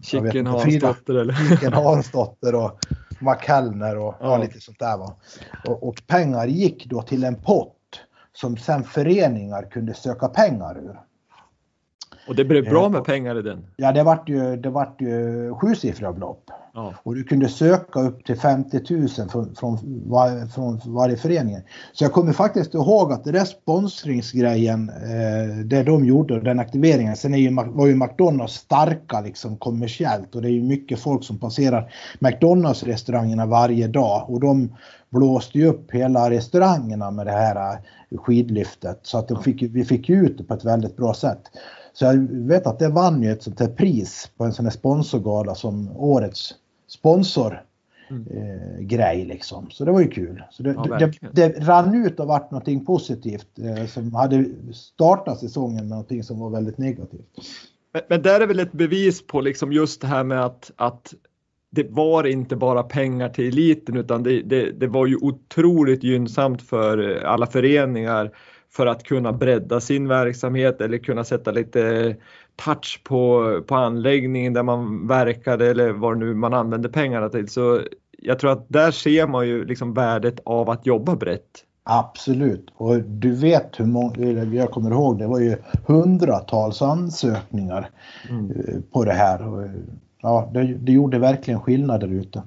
[0.00, 1.34] Chicken Hansdotter eller?
[1.50, 2.78] Chicken Hansdotter och
[3.20, 4.38] McKellner och ja.
[4.38, 5.16] lite sånt där va.
[5.68, 7.76] Och, och pengar gick då till en pott
[8.32, 11.00] som sen föreningar kunde söka pengar ur.
[12.32, 13.64] Och det blev bra eh, med pengar i den?
[13.76, 16.50] Ja, det vart ju, det vart ju sjusiffriga belopp.
[16.74, 16.94] Ja.
[17.02, 21.56] Och du kunde söka upp till 50 000 från, från, var, från varje förening.
[21.92, 27.16] Så jag kommer faktiskt ihåg att det där sponsringsgrejen, eh, det de gjorde, den aktiveringen.
[27.16, 31.24] Sen är ju, var ju McDonalds starka liksom kommersiellt och det är ju mycket folk
[31.24, 34.76] som passerar McDonalds restaurangerna varje dag och de
[35.10, 37.72] blåste ju upp hela restaurangerna med det här
[38.10, 41.42] eh, skidlyftet så att de fick, vi fick ut det på ett väldigt bra sätt.
[41.92, 44.70] Så jag vet att det vann ju ett sånt här pris på en sån här
[44.70, 46.54] sponsorgala som årets
[46.88, 47.62] sponsor
[48.10, 48.26] mm.
[48.26, 49.70] eh, grej liksom.
[49.70, 50.42] Så det var ju kul.
[50.50, 55.40] Så det, ja, det, det rann ut och vart någonting positivt eh, som hade startat
[55.40, 57.28] säsongen med någonting som var väldigt negativt.
[57.92, 61.14] Men, men där är väl ett bevis på liksom just det här med att, att
[61.70, 66.62] det var inte bara pengar till eliten utan det, det, det var ju otroligt gynnsamt
[66.62, 68.30] för alla föreningar
[68.74, 72.16] för att kunna bredda sin verksamhet eller kunna sätta lite
[72.56, 77.48] touch på, på anläggningen där man verkade eller vad nu man använder pengarna till.
[77.48, 77.80] Så
[78.18, 81.64] jag tror att där ser man ju liksom värdet av att jobba brett.
[81.84, 85.56] Absolut, och du vet hur många, jag kommer ihåg det var ju
[85.86, 87.90] hundratals ansökningar
[88.30, 88.50] mm.
[88.50, 89.70] Eh, på det här.
[90.22, 92.42] Ja, det, det gjorde verkligen skillnad där ute.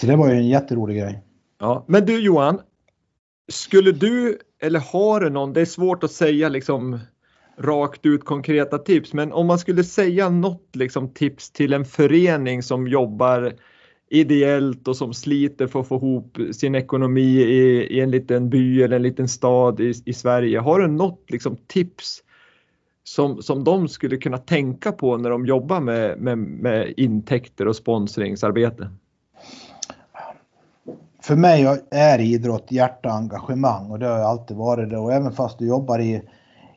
[0.00, 1.22] Så det var ju en jätterolig grej.
[1.60, 2.58] Ja, men du Johan,
[3.52, 6.98] skulle du eller har du någon, det är svårt att säga liksom
[7.58, 12.62] rakt ut konkreta tips, men om man skulle säga något liksom tips till en förening
[12.62, 13.52] som jobbar
[14.10, 18.82] ideellt och som sliter för att få ihop sin ekonomi i, i en liten by
[18.82, 20.58] eller en liten stad i, i Sverige.
[20.58, 22.22] Har du något liksom tips
[23.04, 27.76] som, som de skulle kunna tänka på när de jobbar med, med, med intäkter och
[27.76, 28.90] sponsringsarbete?
[31.24, 34.98] För mig är idrott hjärta och engagemang och det har alltid varit det.
[34.98, 36.22] Och även fast du jobbar i,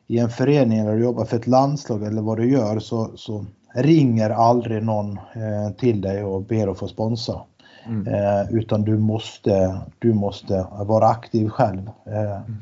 [0.06, 3.44] i en förening eller du jobbar för ett landslag eller vad du gör så, så
[3.74, 7.40] ringer aldrig någon eh, till dig och ber att få sponsra.
[7.86, 8.14] Mm.
[8.14, 11.90] Eh, utan du måste, du måste vara aktiv själv.
[12.06, 12.56] Eh, mm.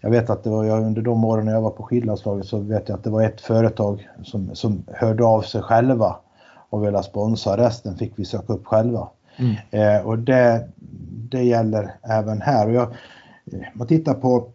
[0.00, 2.88] Jag vet att det var jag, under de åren jag var på skidlandslaget så vet
[2.88, 6.16] jag att det var ett företag som, som hörde av sig själva
[6.70, 7.56] och ville sponsra.
[7.56, 9.08] Resten fick vi söka upp själva.
[9.40, 9.56] Mm.
[9.70, 10.68] Eh, och det,
[11.30, 12.68] det gäller även här.
[12.68, 12.94] Och jag,
[13.72, 14.52] man tittar på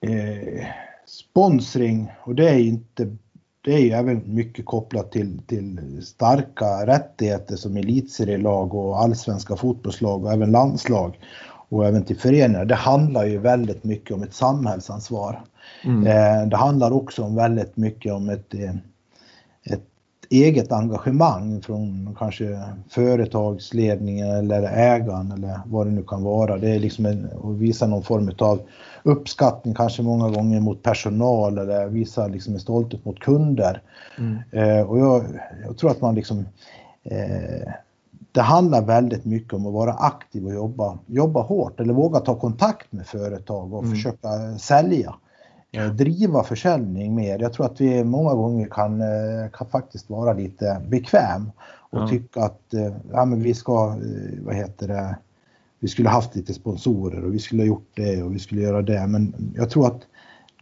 [0.00, 0.66] eh,
[1.06, 3.16] sponsring och det är inte
[3.66, 10.24] det är ju även mycket kopplat till, till starka rättigheter som elitserielag och allsvenska fotbollslag
[10.24, 11.18] och även landslag
[11.68, 12.64] och även till föreningar.
[12.64, 15.42] Det handlar ju väldigt mycket om ett samhällsansvar.
[15.84, 16.06] Mm.
[16.06, 18.76] Eh, det handlar också om väldigt mycket om ett, eh, ett
[20.30, 26.56] eget engagemang från kanske företagsledningen eller ägaren eller vad det nu kan vara.
[26.58, 28.60] Det är liksom en, att visa någon form av
[29.02, 33.82] uppskattning kanske många gånger mot personal eller visa liksom en stolthet mot kunder.
[34.18, 34.38] Mm.
[34.50, 35.24] Eh, och jag,
[35.66, 36.46] jag, tror att man liksom
[37.04, 37.72] eh,
[38.32, 42.34] det handlar väldigt mycket om att vara aktiv och jobba, jobba hårt eller våga ta
[42.34, 43.94] kontakt med företag och mm.
[43.94, 45.14] försöka sälja.
[45.76, 47.38] Eh, driva försäljning mer.
[47.38, 51.50] Jag tror att vi många gånger kan, eh, kan faktiskt vara lite bekväm
[51.90, 52.08] och ja.
[52.08, 53.96] tycka att eh, ja, men vi ska,
[54.40, 55.16] vad heter det,
[55.80, 58.82] vi skulle haft lite sponsorer och vi skulle ha gjort det och vi skulle göra
[58.82, 59.06] det.
[59.06, 60.00] Men jag tror att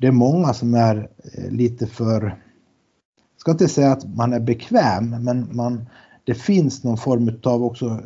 [0.01, 1.09] det är många som är
[1.51, 5.87] lite för, jag ska inte säga att man är bekväm, men man,
[6.25, 8.01] det finns någon form av också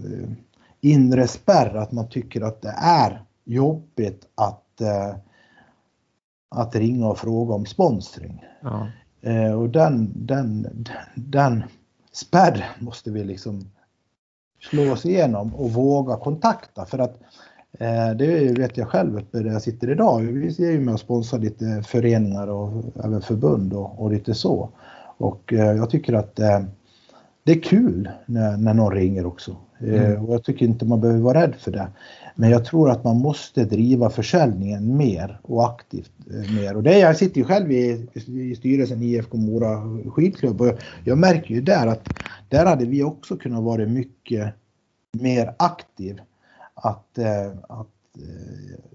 [0.80, 4.80] inre spärr att man tycker att det är jobbigt att
[6.49, 8.44] att ringa och fråga om sponsring.
[8.62, 8.88] Ja.
[9.22, 10.66] Eh, och den, den,
[11.14, 11.62] den
[12.12, 13.70] spärren måste vi liksom
[14.70, 17.20] slå oss igenom och våga kontakta för att
[17.78, 20.20] eh, det vet jag själv där jag sitter idag.
[20.20, 24.68] Vi är ju med och sponsrar lite föreningar och även förbund och, och lite så.
[25.18, 26.61] Och eh, jag tycker att eh,
[27.49, 29.57] det är kul när, när någon ringer också.
[29.80, 30.24] Eh, mm.
[30.24, 31.88] Och jag tycker inte man behöver vara rädd för det.
[32.34, 36.76] Men jag tror att man måste driva försäljningen mer och aktivt eh, mer.
[36.76, 41.18] Och det, jag sitter ju själv i, i styrelsen i IFK Mora skidklubb och jag
[41.18, 42.09] märker ju där att
[42.49, 44.55] där hade vi också kunnat vara mycket
[45.12, 46.20] mer aktiv.
[46.74, 47.88] Att, eh, att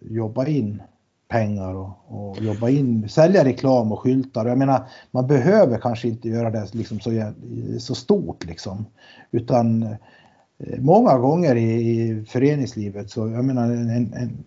[0.01, 0.81] jobba in
[1.27, 4.45] pengar och, och, jobba in, sälja reklam och skyltar.
[4.45, 7.31] Jag menar, man behöver kanske inte göra det liksom så,
[7.79, 8.85] så stort liksom.
[9.31, 14.43] Utan eh, många gånger i, i föreningslivet så, jag menar, en, en,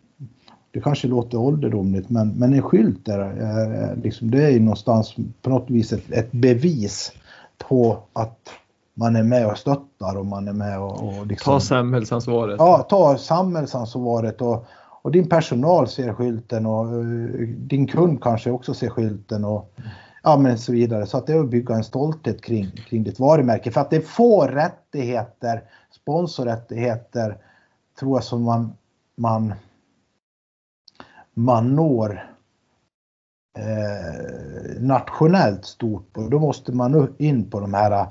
[0.70, 5.16] det kanske låter ålderdomligt men, men en skylt där, är, liksom, det är ju någonstans
[5.42, 7.12] på något vis ett, ett bevis
[7.58, 8.38] på att
[8.94, 12.56] man är med och stöttar och man är med och, och liksom, Ta samhällsansvaret.
[12.58, 14.66] Ja, ta samhällsansvaret och,
[15.07, 19.72] och din personal ser skylten och eh, din kund kanske också ser skylten och
[20.22, 21.07] ja, men så vidare.
[21.07, 23.70] Så att det är att bygga en stolthet kring, kring ditt varumärke.
[23.70, 27.38] För att det är få rättigheter, sponsorrättigheter,
[27.98, 28.76] tror jag som man,
[29.16, 29.54] man,
[31.34, 32.30] man når
[33.59, 36.16] eh, nationellt stort.
[36.16, 38.07] Och då måste man in på de här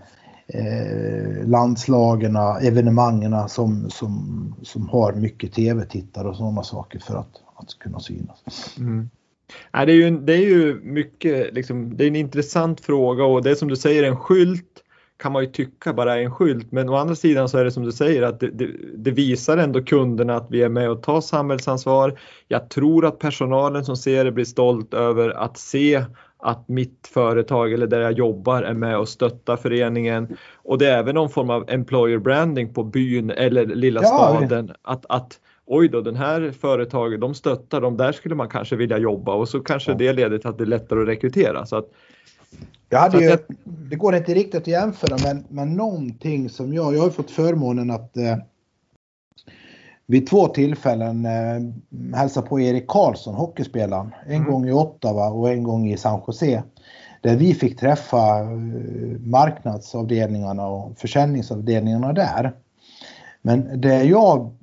[0.48, 7.80] eh, landslagen, evenemangen som, som, som har mycket tv-tittare och sådana saker för att, att
[7.80, 8.44] kunna synas.
[8.78, 9.10] Mm.
[9.74, 13.44] Nej, det, är ju, det är ju mycket, liksom, det är en intressant fråga och
[13.44, 14.82] det är som du säger en skylt
[15.18, 17.72] kan man ju tycka bara är en skylt men å andra sidan så är det
[17.72, 21.04] som du säger att det, det, det, visar ändå kunderna att vi är med och
[21.04, 22.20] tar samhällsansvar.
[22.48, 26.06] Jag tror att personalen som ser det blir stolt över att se
[26.38, 30.38] att mitt företag eller där jag jobbar är med och stöttar föreningen.
[30.56, 34.72] Och det är även någon form av employer branding på byn eller lilla ja, staden.
[34.82, 38.98] Att, att oj då, den här företaget, de stöttar, de där skulle man kanske vilja
[38.98, 39.98] jobba och så kanske ja.
[39.98, 41.66] det leder till att det är lättare att rekrytera.
[41.66, 41.90] Så att,
[42.90, 47.02] jag hade ju, det går inte riktigt att jämföra men, men någonting som jag, jag
[47.02, 48.38] har fått förmånen att eh,
[50.08, 54.12] vid två tillfällen eh, hälsa på Erik Karlsson, hockeyspelaren.
[54.26, 54.52] En mm.
[54.52, 56.64] gång i Ottawa och en gång i San Jose.
[57.22, 58.48] Där vi fick träffa eh,
[59.20, 62.54] marknadsavdelningarna och försäljningsavdelningarna där.
[63.42, 64.56] Men det jag,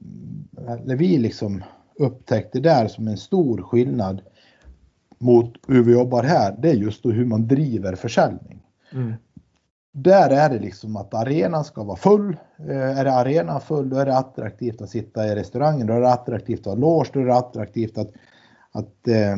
[0.69, 1.65] eller vi liksom
[1.99, 4.23] upptäckte där som en stor skillnad
[5.19, 8.63] mot hur vi jobbar här, det är just hur man driver försäljning.
[8.93, 9.15] Mm.
[9.93, 12.37] Där är det liksom att arenan ska vara full.
[12.69, 15.87] Eh, är det arenan full då är det attraktivt att sitta i restaurangen.
[15.87, 17.11] Då är det attraktivt att ha loge.
[17.13, 18.11] Då är det attraktivt att,
[18.73, 19.37] att eh,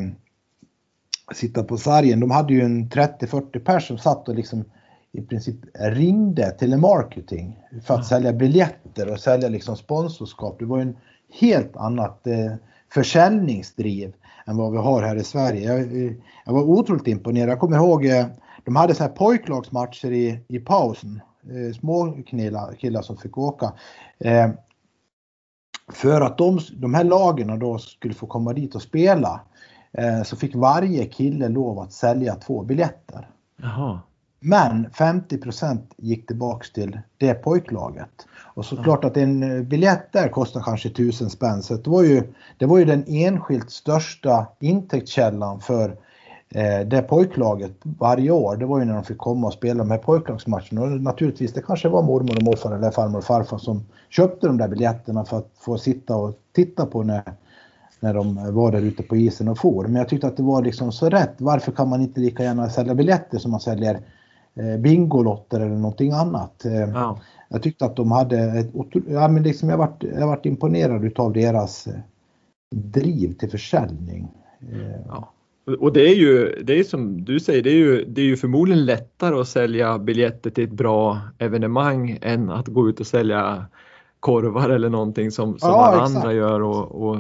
[1.35, 2.21] sitta på sargen.
[2.21, 4.65] De hade ju en 30-40 pers som satt och liksom
[5.13, 8.05] i princip ringde telemarketing för att mm.
[8.05, 10.59] sälja biljetter och sälja liksom sponsorskap.
[10.59, 10.97] Det var ju en
[11.41, 12.53] helt annat eh,
[12.93, 14.13] försäljningsdriv
[14.47, 15.73] än vad vi har här i Sverige.
[15.73, 16.15] Jag,
[16.47, 17.49] jag var otroligt imponerad.
[17.49, 18.27] Jag kommer ihåg eh,
[18.65, 21.21] de hade så här pojklagsmatcher i, i pausen.
[21.51, 23.73] Eh, små killar, killar som fick åka.
[24.19, 24.51] Eh,
[25.93, 29.41] för att de, de här lagen då skulle få komma dit och spela
[29.93, 33.29] eh, så fick varje kille lov att sälja två biljetter.
[33.57, 34.01] Jaha.
[34.41, 38.27] Men 50% gick tillbaks till det pojklaget.
[38.55, 41.63] Och såklart att en biljett där kostar kanske tusen spänn.
[41.63, 45.97] Så det var ju, det var ju den enskilt största intäktskällan för eh,
[46.87, 49.99] det pojklaget varje år, det var ju när de fick komma och spela de här
[49.99, 50.83] pojklagsmatcherna.
[50.83, 54.59] Och naturligtvis, det kanske var mormor och morfar eller farmor och farfar som köpte de
[54.59, 57.23] där biljetterna för att få sitta och titta på när,
[58.01, 59.85] när de var där ute på isen och for.
[59.85, 61.35] Men jag tyckte att det var liksom så rätt.
[61.39, 64.01] Varför kan man inte lika gärna sälja biljetter som man säljer
[64.55, 66.65] eh, Bingolotter eller någonting annat?
[66.65, 67.19] Eh, ja.
[67.49, 68.71] Jag tyckte att de hade ett
[69.09, 71.95] ja, men liksom jag varit, jag varit imponerad utav deras eh,
[72.75, 74.29] driv till försäljning.
[75.09, 75.34] Ja.
[75.67, 78.37] Och det är ju, det är som du säger, det är, ju, det är ju
[78.37, 83.65] förmodligen lättare att sälja biljetter till ett bra evenemang än att gå ut och sälja
[84.21, 86.17] korvar eller någonting som, som ja, alla exakt.
[86.17, 87.19] andra gör och, och,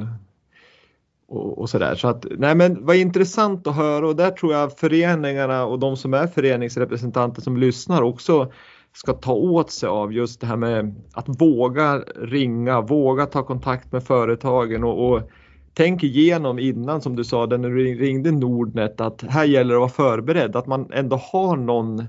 [1.29, 1.95] och, och sådär.
[1.95, 5.97] Så att, nej men vad intressant att höra och där tror jag föreningarna och de
[5.97, 8.53] som är föreningsrepresentanter som lyssnar också
[8.93, 13.93] ska ta åt sig av just det här med att våga ringa, våga ta kontakt
[13.93, 15.31] med företagen och, och
[15.75, 19.99] tänk igenom innan som du sa när du ringde Nordnet att här gäller det att
[19.99, 22.07] vara förberedd, att man ändå har någon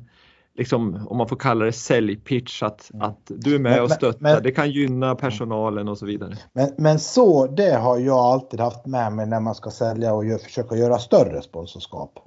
[0.56, 3.10] liksom, om man får kalla det säljpitch, att, mm.
[3.10, 4.22] att du är med men, och stöttar.
[4.22, 6.38] Men, det kan gynna personalen och så vidare.
[6.54, 10.26] Men, men så, det har jag alltid haft med mig när man ska sälja och
[10.26, 12.20] gör, försöka göra större sponsorskap.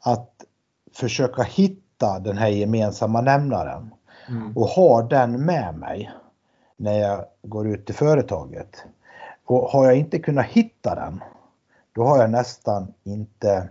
[0.00, 0.30] Att
[0.94, 3.94] försöka hitta den här gemensamma nämnaren
[4.28, 4.56] mm.
[4.56, 6.10] och ha den med mig
[6.76, 8.84] när jag går ut till företaget.
[9.46, 11.20] Och har jag inte kunnat hitta den,
[11.94, 13.68] då har jag nästan inte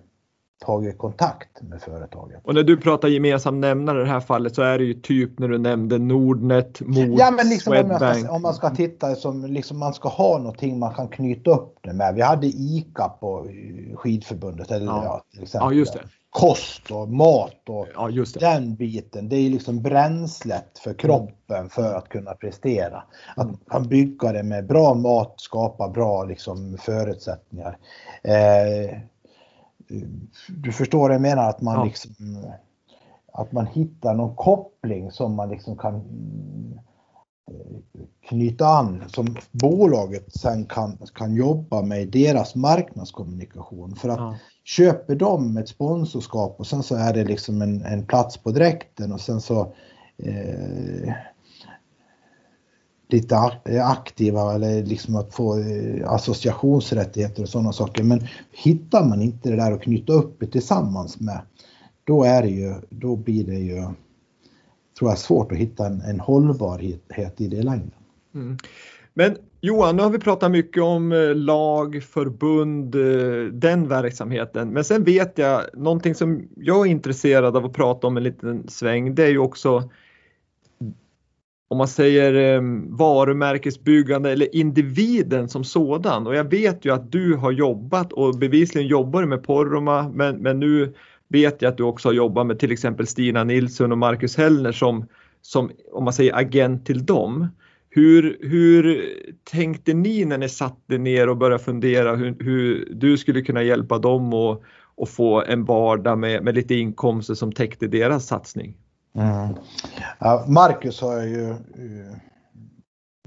[0.65, 2.39] tagit kontakt med företaget.
[2.43, 5.39] Och när du pratar gemensam nämnare i det här fallet så är det ju typ
[5.39, 9.45] när du nämnde Nordnet mot Ja men liksom om, ska, om man ska titta som
[9.45, 12.15] liksom man ska ha någonting man kan knyta upp det med.
[12.15, 13.47] Vi hade ICA på
[13.95, 15.03] skidförbundet eller ja.
[15.03, 15.67] ja till exempel.
[15.67, 15.99] Ja, just det.
[16.35, 19.29] Kost och mat och ja, den biten.
[19.29, 23.03] Det är liksom bränslet för kroppen för att kunna prestera.
[23.35, 27.77] Att man kan bygga det med bra mat, skapa bra liksom förutsättningar.
[28.23, 28.99] Eh,
[30.47, 31.85] du förstår vad jag menar att man ja.
[31.85, 32.45] liksom
[33.33, 35.95] att man hittar någon koppling som man liksom kan
[37.51, 43.95] eh, knyta an som bolaget sen kan, kan jobba med deras marknadskommunikation.
[43.95, 44.35] För att ja
[44.65, 49.11] köper de ett sponsorskap och sen så är det liksom en, en plats på dräkten
[49.11, 49.73] och sen så
[50.17, 51.13] eh,
[53.07, 53.35] lite
[53.65, 58.03] eh, aktiva eller liksom att få eh, associationsrättigheter och sådana saker.
[58.03, 61.41] Men hittar man inte det där att knyta upp det tillsammans med,
[62.03, 63.81] då är det ju, då blir det ju,
[64.99, 67.91] tror jag, svårt att hitta en, en hållbarhet i det längden.
[68.35, 68.57] Mm.
[69.13, 74.69] Men Johan, nu har vi pratat mycket om eh, lag, förbund, eh, den verksamheten.
[74.69, 78.67] Men sen vet jag någonting som jag är intresserad av att prata om en liten
[78.67, 79.15] sväng.
[79.15, 79.89] Det är ju också
[81.67, 86.27] om man säger eh, varumärkesbyggande eller individen som sådan.
[86.27, 90.59] Och jag vet ju att du har jobbat och bevisligen jobbar med Porroma men, men
[90.59, 90.93] nu
[91.27, 94.71] vet jag att du också har jobbat med till exempel Stina Nilsson och Marcus Hellner
[94.71, 95.05] som,
[95.41, 97.47] som om man säger agent till dem.
[97.95, 99.05] Hur, hur
[99.51, 103.97] tänkte ni när ni satte ner och började fundera hur, hur du skulle kunna hjälpa
[103.97, 104.63] dem och,
[104.95, 108.77] och få en vardag med, med lite inkomster som täckte deras satsning?
[109.13, 109.55] Mm.
[110.47, 111.49] Marcus har jag ju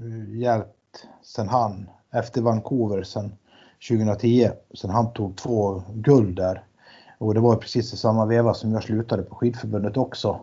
[0.03, 3.31] uh, hjälpt sen han, efter Vancouver sen
[3.89, 6.63] 2010, sen han tog två guld där.
[7.17, 10.39] Och det var precis i samma veva som jag slutade på skidförbundet också.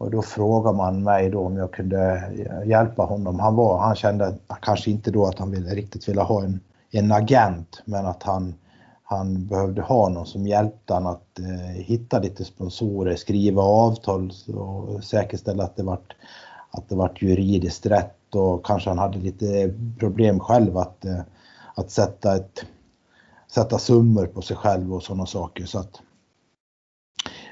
[0.00, 2.22] Och då frågade man mig då om jag kunde
[2.66, 3.40] hjälpa honom.
[3.40, 7.12] Han, var, han kände kanske inte då att han ville, riktigt ville ha en, en
[7.12, 8.54] agent men att han
[9.10, 15.04] han behövde ha någon som hjälpte honom att eh, hitta lite sponsorer, skriva avtal och
[15.04, 16.14] säkerställa att det vart
[16.70, 21.20] att det vart juridiskt rätt och kanske han hade lite problem själv att, eh,
[21.74, 22.64] att sätta, ett,
[23.52, 25.64] sätta summor på sig själv och sådana saker.
[25.64, 26.00] Så att,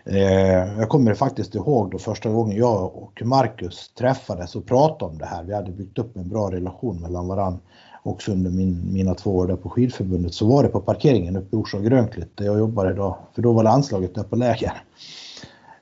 [0.09, 5.19] eh, jag kommer faktiskt ihåg då första gången jag och Marcus träffades och pratade om
[5.19, 5.45] det här.
[5.45, 7.61] Vi hade byggt upp en bra relation mellan varandra
[8.03, 11.57] också under min, mina två år där på skidförbundet så var det på parkeringen uppe
[11.57, 14.73] i Orsa Grönklitt där jag jobbade då, för då var landslaget där på läger.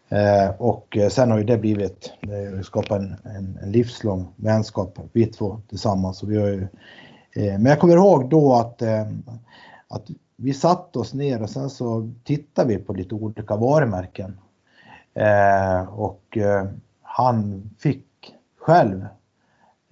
[0.08, 4.98] Eh, och eh, sen har ju det blivit, det skapat en, en, en, livslång vänskap
[5.12, 6.22] vi två tillsammans.
[6.22, 6.62] Och vi har ju,
[7.32, 9.06] eh, men jag kommer ihåg då att, eh,
[9.88, 10.06] att
[10.36, 14.38] vi satte oss ner och sen så tittade vi på lite olika varumärken.
[15.14, 16.66] Eh, och eh,
[17.02, 19.06] han fick själv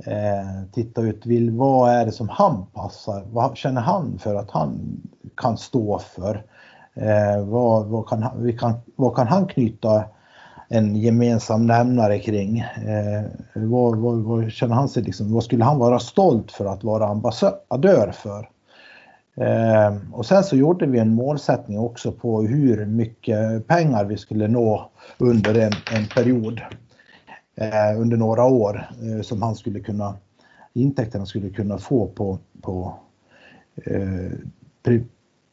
[0.07, 3.25] eh, titta ut, vill, vad är det som han passar?
[3.33, 5.01] Vad känner han för att han
[5.37, 6.45] kan stå för?
[6.95, 10.05] Eh, vad, vad, kan, vi kan, vad kan han knyta
[10.69, 12.59] en gemensam nämnare kring?
[12.59, 13.23] Eh,
[13.55, 17.07] vad, vad, vad, känner han sig liksom, vad skulle han vara stolt för att vara
[17.07, 18.49] ambassadör för?
[19.37, 24.49] Eh, och sen så gjorde vi en målsättning också på hur mycket pengar vi skulle
[24.49, 26.61] nå under en, en period
[27.55, 30.16] eh, under några år eh, som han skulle kunna,
[30.72, 32.95] intäkterna skulle kunna få på, på
[33.85, 34.32] eh,
[34.82, 35.05] pri,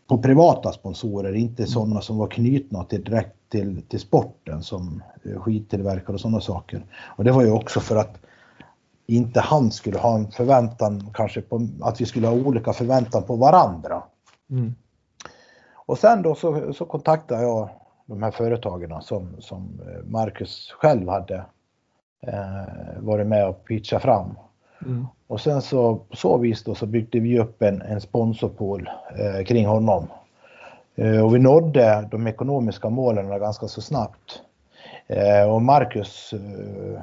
[0.08, 5.42] på privata sponsorer, inte sådana som var knutna till, direkt till, till sporten som eh,
[5.42, 6.86] skidtillverkare och sådana saker.
[6.94, 8.18] Och det var ju också för att
[9.16, 13.36] inte han skulle ha en förväntan kanske på att vi skulle ha olika förväntan på
[13.36, 14.04] varandra.
[14.50, 14.76] Mm.
[15.74, 17.70] Och sen då så, så kontaktade jag
[18.06, 21.46] de här företagen som, som eh, Marcus själv hade
[22.22, 24.36] eh, varit med och pitchat fram.
[24.86, 25.08] Mm.
[25.28, 29.46] Och sen så på så vis då så byggde vi upp en, en sponsorpool eh,
[29.46, 30.08] kring honom.
[30.96, 34.42] Eh, och vi nådde de ekonomiska målen ganska så snabbt.
[35.08, 37.02] Eh, och Marcus eh,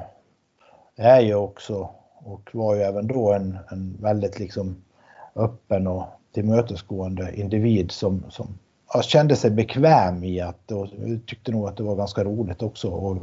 [0.95, 1.89] är ju också
[2.25, 4.75] och var ju även då en, en väldigt liksom
[5.35, 8.47] öppen och tillmötesgående individ som, som
[9.03, 10.87] kände sig bekväm i att och
[11.25, 13.17] tyckte nog att det var ganska roligt också att,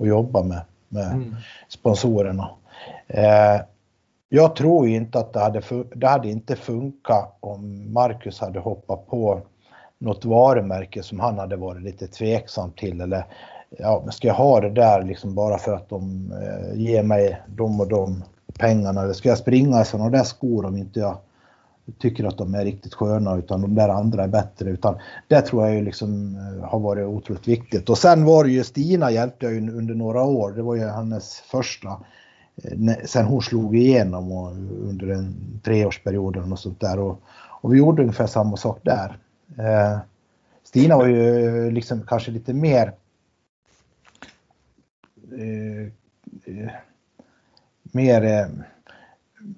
[0.00, 1.34] att jobba med, med mm.
[1.68, 2.50] sponsorerna.
[3.06, 3.60] Eh,
[4.28, 5.62] jag tror inte att det hade,
[5.94, 9.40] det hade inte funkat om Marcus hade hoppat på
[9.98, 13.24] något varumärke som han hade varit lite tveksam till eller
[13.70, 17.80] ja, ska jag ha det där liksom bara för att de eh, ger mig de
[17.80, 18.24] och de
[18.58, 21.18] pengarna eller ska jag springa i sådana där skor om inte jag
[21.98, 24.70] tycker att de är riktigt sköna utan de där andra är bättre.
[24.70, 24.96] Utan
[25.28, 27.90] det tror jag ju liksom eh, har varit otroligt viktigt.
[27.90, 30.52] Och sen var det ju Stina hjälpte jag ju under några år.
[30.52, 31.88] Det var ju hennes första
[32.64, 34.50] eh, sen hon slog igenom och
[34.88, 36.98] under en treårsperiod och sånt där.
[36.98, 37.20] Och,
[37.60, 39.18] och vi gjorde ungefär samma sak där.
[39.58, 39.98] Eh,
[40.64, 42.92] Stina var ju liksom kanske lite mer
[47.92, 48.46] mer eh,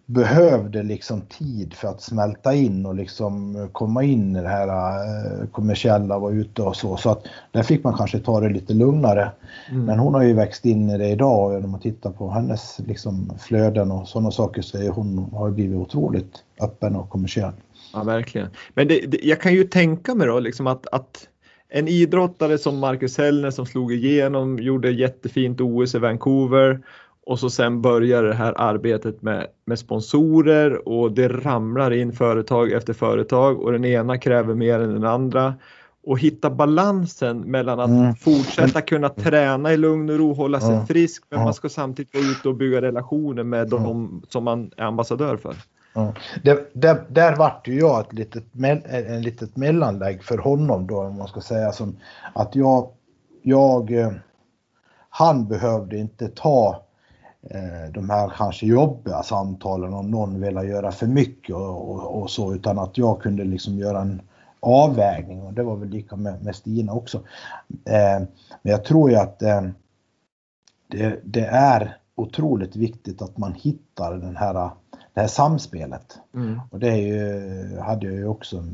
[0.07, 5.47] behövde liksom tid för att smälta in och liksom komma in i det här eh,
[5.47, 6.97] kommersiella, vara ute och så.
[6.97, 9.31] Så att där fick man kanske ta det lite lugnare.
[9.71, 9.85] Mm.
[9.85, 12.79] Men hon har ju växt in i det idag och när man tittar på hennes
[12.87, 17.53] liksom flöden och sådana saker så är hon har blivit otroligt öppen och kommersiell.
[17.93, 18.49] Ja, verkligen.
[18.75, 21.29] Men det, det, jag kan ju tänka mig då liksom att, att
[21.69, 26.81] en idrottare som Marcus Hellner som slog igenom, gjorde jättefint OS i Vancouver
[27.27, 32.73] och så sen börjar det här arbetet med, med sponsorer och det ramlar in företag
[32.73, 35.55] efter företag och den ena kräver mer än den andra.
[36.07, 38.15] Och hitta balansen mellan att mm.
[38.15, 40.87] fortsätta kunna träna i lugn och ro, hålla sig mm.
[40.87, 44.85] frisk men man ska samtidigt vara ute och bygga relationer med de som man är
[44.85, 45.55] ambassadör för.
[45.99, 46.13] Mm.
[46.45, 48.45] Det, det, där vart ju jag ett litet,
[48.89, 51.97] en litet mellanlägg för honom då om man ska säga som
[52.35, 52.89] att jag,
[53.43, 54.13] jag eh,
[55.11, 56.89] han behövde inte ta
[57.43, 62.31] Eh, de här kanske jobbiga samtalen om någon ville göra för mycket och, och, och,
[62.31, 64.23] så utan att jag kunde liksom göra en
[64.61, 67.19] avvägning och det var väl lika med, med Stina också.
[67.69, 68.21] Eh,
[68.63, 69.63] men jag tror ju att eh,
[70.89, 74.71] det, det, är otroligt viktigt att man hittar den här
[75.19, 76.19] det här samspelet.
[76.35, 76.61] Mm.
[76.71, 78.65] Och det är ju, hade jag ju också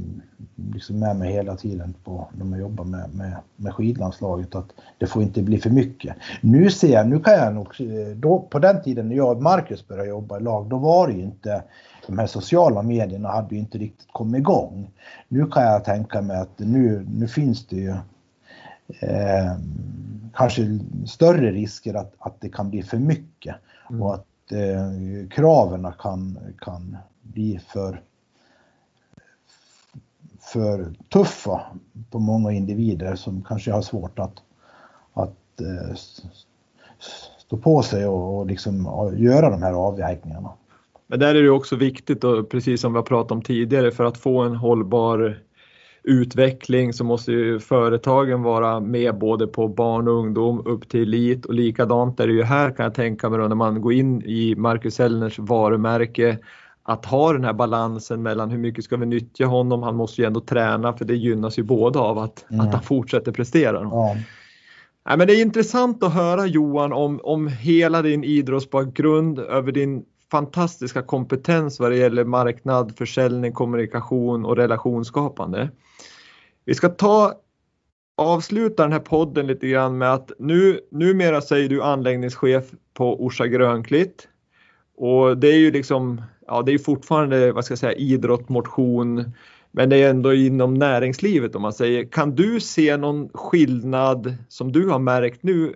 [0.72, 4.68] liksom med mig hela tiden på, när man jobbar med, med, med skidlandslaget att
[4.98, 6.16] det får inte bli för mycket.
[6.40, 7.68] Nu ser jag, nu kan jag nog,
[8.16, 11.14] då, på den tiden när jag och Marcus började jobba i lag, då var det
[11.14, 11.62] ju inte
[12.06, 14.90] de här sociala medierna hade ju inte riktigt kommit igång.
[15.28, 17.94] Nu kan jag tänka mig att nu, nu finns det ju
[18.88, 19.58] eh,
[20.34, 23.56] kanske större risker att, att det kan bli för mycket.
[23.90, 24.02] Mm.
[24.02, 28.02] Och att eh, kraven kan, kan bli för,
[30.40, 31.60] för tuffa
[32.10, 34.42] på många individer som kanske har svårt att,
[35.14, 35.94] att eh,
[37.38, 40.50] stå på sig och, och liksom göra de här avvägningarna.
[41.06, 44.04] Men där är det också viktigt, och precis som vi har pratat om tidigare, för
[44.04, 45.38] att få en hållbar
[46.04, 51.46] utveckling så måste ju företagen vara med både på barn och ungdom upp till elit
[51.46, 54.22] och likadant är det ju här kan jag tänka mig då när man går in
[54.22, 56.38] i Marcus Hellners varumärke
[56.82, 60.26] att ha den här balansen mellan hur mycket ska vi nyttja honom, han måste ju
[60.26, 62.66] ändå träna för det gynnas ju både av att, mm.
[62.66, 63.80] att han fortsätter prestera.
[63.82, 64.16] Ja.
[65.04, 70.04] Ja, men det är intressant att höra Johan om, om hela din idrottsbakgrund, över din
[70.30, 75.70] fantastiska kompetens vad det gäller marknad, försäljning, kommunikation och relationsskapande.
[76.64, 77.34] Vi ska ta
[78.16, 82.64] avsluta den här podden lite grann med att nu, numera säger du anläggningschef
[82.94, 84.28] på Orsa Grönklitt.
[84.96, 89.32] Och det är ju liksom, ja det är fortfarande, vad ska jag säga, idrott, motion,
[89.70, 92.04] men det är ändå inom näringslivet om man säger.
[92.04, 95.74] Kan du se någon skillnad som du har märkt nu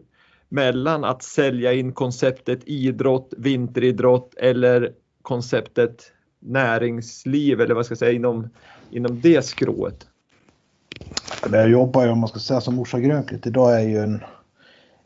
[0.48, 4.92] mellan att sälja in konceptet idrott, vinteridrott eller
[5.22, 8.48] konceptet näringsliv eller vad ska jag säga inom,
[8.90, 10.07] inom det skrået?
[11.46, 14.24] Där jag jobbar ju om man ska säga som Orsa Grönklitt idag är ju en,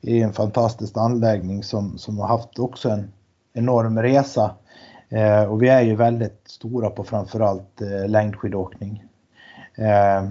[0.02, 3.12] är en fantastisk anläggning som, som har haft också en
[3.52, 4.50] enorm resa.
[5.08, 9.04] Eh, och vi är ju väldigt stora på framförallt eh, längdskidåkning.
[9.74, 10.30] Eh,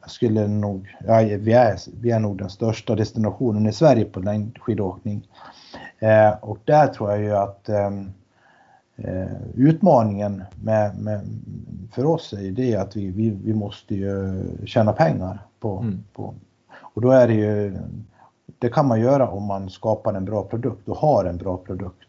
[0.00, 4.20] jag skulle nog, ja, vi, är, vi är nog den största destinationen i Sverige på
[4.20, 5.28] längdskidåkning.
[5.98, 7.90] Eh, och där tror jag ju att eh,
[9.54, 11.20] utmaningen med, med,
[11.92, 16.04] för oss är det att vi, vi, vi måste ju tjäna pengar på, mm.
[16.12, 16.34] på,
[16.74, 17.78] och då är det ju,
[18.58, 22.08] det kan man göra om man skapar en bra produkt och har en bra produkt.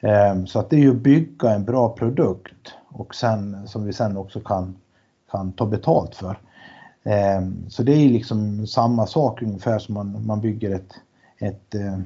[0.00, 3.92] Eh, så att det är ju att bygga en bra produkt och sen som vi
[3.92, 4.76] sen också kan,
[5.30, 6.38] kan ta betalt för.
[7.04, 10.92] Ehm, så det är liksom samma sak ungefär som man, man bygger ett,
[11.38, 11.98] ett, eh,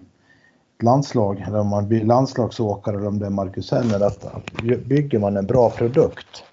[0.82, 4.52] landslag eller om man blir landslagsåkare eller om det är Marcus att, att
[4.84, 6.44] bygger man en bra produkt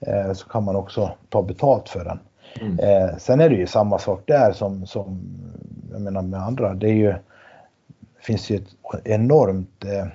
[0.00, 2.18] eh, så kan man också ta betalt för den.
[2.60, 2.78] Mm.
[2.78, 5.20] Eh, sen är det ju samma sak där som, som
[5.92, 6.74] jag menar med andra.
[6.74, 7.14] Det är ju,
[8.20, 8.70] finns ju ett
[9.04, 10.06] enormt eh,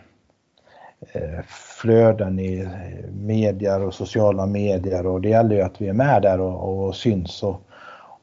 [1.13, 1.43] eh
[1.81, 2.67] flöden i
[3.11, 6.95] medier och sociala medier och det gäller ju att vi är med där och, och
[6.95, 7.61] syns och,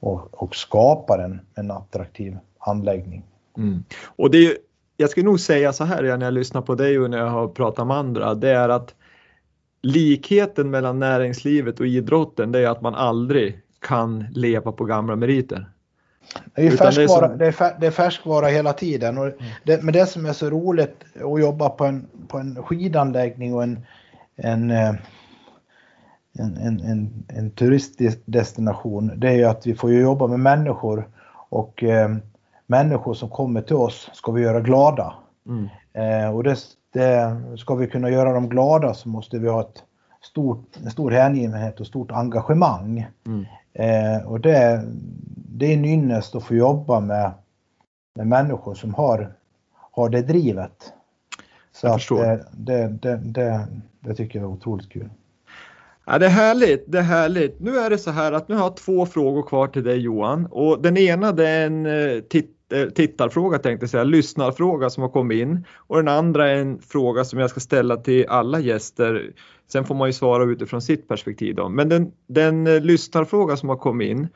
[0.01, 3.23] och, och skapar en, en attraktiv anläggning.
[3.57, 3.85] Mm.
[4.17, 4.57] Och det är,
[5.01, 7.49] jag skulle nog säga så här när jag lyssnar på dig och när jag har
[7.49, 8.95] pratat med andra, det är att
[9.83, 15.67] likheten mellan näringslivet och idrotten det är att man aldrig kan leva på gamla meriter.
[16.55, 17.71] Det är, färskvara, det, är som...
[17.81, 19.19] det, är färskvara hela tiden.
[19.19, 19.37] Och mm.
[19.65, 23.63] det, men det som är så roligt att jobba på en, på en skidanläggning och
[23.63, 23.81] en,
[24.37, 24.95] en, eh,
[26.39, 31.09] en, en, en, en turistdestination, det är ju att vi får jobba med människor
[31.49, 32.17] och eh,
[32.69, 35.15] människor som kommer till oss ska vi göra glada.
[35.47, 35.69] Mm.
[35.93, 36.57] Eh, och det,
[36.93, 39.83] det, ska vi kunna göra dem glada så måste vi ha ett
[40.21, 43.07] stort, en stor hängivenhet och stort engagemang.
[43.27, 43.47] Mm.
[43.73, 44.83] Eh, och det,
[45.35, 47.31] det är en ynnest att få jobba med,
[48.15, 49.33] med människor som har,
[49.75, 50.93] har det drivet.
[51.73, 53.67] Så jag att, eh, det, det, det,
[54.01, 55.11] det tycker jag är otroligt kul.
[56.07, 57.61] Ja, det är härligt, det är härligt.
[57.61, 60.47] Nu är det så här att nu har jag två frågor kvar till dig Johan
[60.47, 65.03] och den ena det är en eh, titt Eh, tittarfråga tänkte jag säga, lyssnarfråga som
[65.03, 68.61] har kommit in och den andra är en fråga som jag ska ställa till alla
[68.61, 69.33] gäster.
[69.73, 71.69] Sen får man ju svara utifrån sitt perspektiv då.
[71.69, 74.29] Men den, den eh, lyssnarfråga som har kommit in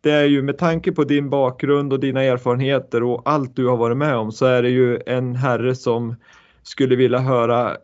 [0.00, 3.76] det är ju med tanke på din bakgrund och dina erfarenheter och allt du har
[3.76, 6.14] varit med om så är det ju en herre som
[6.62, 7.76] skulle vilja höra eh,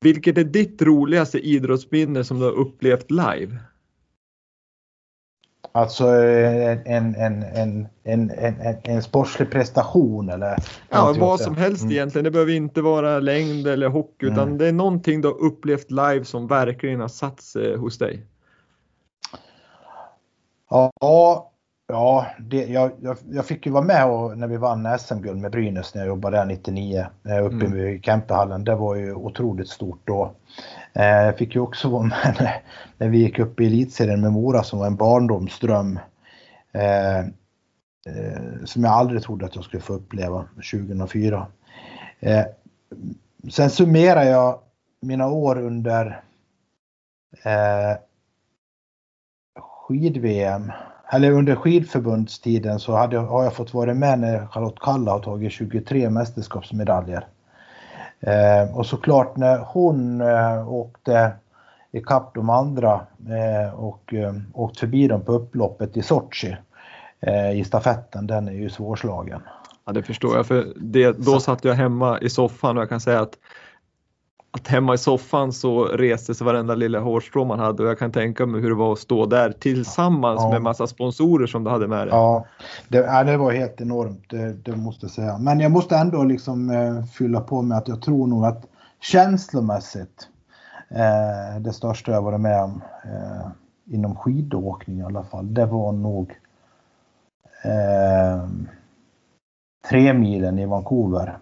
[0.00, 3.58] vilket är ditt roligaste idrottsminne som du har upplevt live?
[5.78, 10.56] Alltså en, en, en, en, en, en, en sportslig prestation eller?
[10.90, 11.92] Ja, vad som helst mm.
[11.92, 12.24] egentligen.
[12.24, 14.58] Det behöver inte vara längd eller hockey utan mm.
[14.58, 18.26] det är någonting du har upplevt live som verkligen har satt sig hos dig.
[20.70, 20.92] Ja,
[21.88, 25.50] ja det, jag, jag, jag fick ju vara med och, när vi vann SM-guld med
[25.50, 27.78] Brynäs när jag jobbade där 99 uppe mm.
[27.78, 28.64] i Kempehallen.
[28.64, 30.34] Det var ju otroligt stort då.
[30.92, 32.52] Eh, jag fick ju också vara med
[32.98, 35.98] när vi gick upp i elitserien med Mora som var en barndomsdröm.
[36.72, 41.46] Eh, eh, som jag aldrig trodde att jag skulle få uppleva 2004.
[42.20, 42.44] Eh,
[43.50, 44.60] sen summerar jag
[45.00, 46.22] mina år under
[47.44, 47.98] eh,
[49.60, 50.72] skid-VM,
[51.12, 55.52] eller under skidförbundstiden så hade, har jag fått vara med när Charlotte Kalla har tagit
[55.52, 57.26] 23 mästerskapsmedaljer.
[58.20, 61.32] Eh, och såklart när hon eh, åkte
[61.92, 66.56] ikapp de andra eh, och eh, åkt förbi dem på upploppet i Sochi
[67.20, 69.40] eh, i stafetten, den är ju svårslagen.
[69.84, 73.00] Ja det förstår jag för det, då satt jag hemma i soffan och jag kan
[73.00, 73.38] säga att
[74.50, 78.12] att hemma i soffan så reste sig varenda lilla hårstrå man hade och jag kan
[78.12, 80.50] tänka mig hur det var att stå där tillsammans ja.
[80.50, 82.08] med massa sponsorer som du hade med dig.
[82.10, 82.44] Ja,
[82.88, 85.38] det, ja, det var helt enormt, det, det, måste jag säga.
[85.38, 88.66] Men jag måste ändå liksom eh, fylla på med att jag tror nog att
[89.00, 90.28] känslomässigt
[90.90, 93.46] eh, det största jag varit med om eh,
[93.94, 96.30] inom skidåkning i alla fall, det var nog
[97.64, 98.48] eh,
[99.90, 101.38] tre milen i Vancouver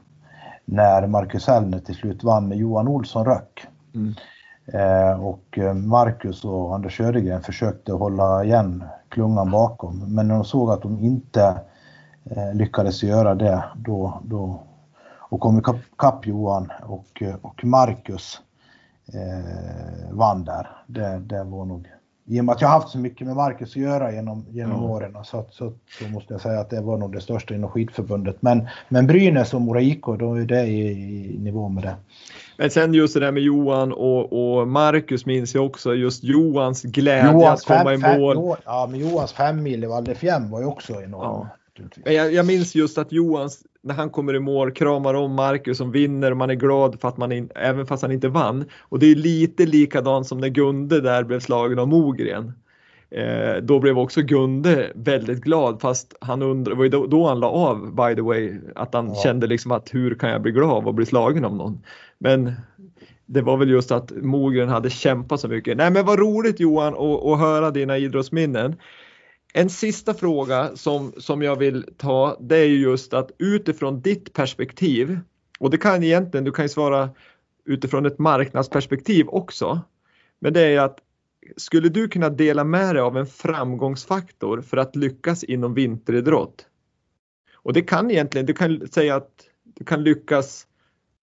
[0.67, 3.67] när Marcus Hellner till slut vann med Johan Olsson Röck.
[3.95, 4.15] Mm.
[4.67, 10.15] Eh, och eh, Marcus och Anders Södergren försökte hålla igen klungan bakom.
[10.15, 11.61] Men när de såg att de inte
[12.25, 14.63] eh, lyckades göra det då, då
[15.29, 18.41] och kom ikapp kapp Johan och, och Marcus
[19.15, 20.69] eh, vann där.
[20.87, 21.89] Det, det var nog
[22.29, 24.91] i och med att jag haft så mycket med Marcus att göra genom, genom mm.
[24.91, 28.37] åren så, så, så, måste jag säga att det var nog det största inom skidförbundet.
[28.41, 31.97] Men, men Brynäs och Mora IK, då är det i, i nivå med det.
[32.59, 36.83] Men sen just det där med Johan och, och Marcus minns jag också, just Johans
[36.83, 38.37] glädje Johans att komma fem, i mål.
[38.37, 40.05] Fem, ja, men Johans femmil i Val
[40.51, 41.23] var ju också enorm.
[41.23, 41.49] Ja.
[42.05, 43.51] Jag, jag, minns just att Johan,
[43.83, 47.09] när han kommer i mål, kramar om Marcus som vinner och man är glad för
[47.09, 48.65] att man in, även fast han inte vann.
[48.81, 52.53] Och det är lite likadant som när Gunde där blev slagen av Mogren.
[53.11, 57.41] Eh, då blev också Gunde väldigt glad fast han undrade, var ju då, då han
[57.41, 59.15] la av by the way, att han ja.
[59.15, 61.83] kände liksom att hur kan jag bli glad av att bli slagen av någon.
[62.19, 62.53] Men
[63.27, 65.77] det var väl just att Mogren hade kämpat så mycket.
[65.77, 66.95] Nej men vad roligt Johan
[67.33, 68.77] att höra dina idrottsminnen.
[69.53, 75.19] En sista fråga som, som jag vill ta det är just att utifrån ditt perspektiv
[75.59, 77.11] och det kan egentligen, du kan ju svara
[77.65, 79.81] utifrån ett marknadsperspektiv också.
[80.39, 80.99] Men det är att
[81.57, 86.67] skulle du kunna dela med dig av en framgångsfaktor för att lyckas inom vinteridrott?
[87.55, 90.67] Och det kan egentligen, du kan säga att du kan lyckas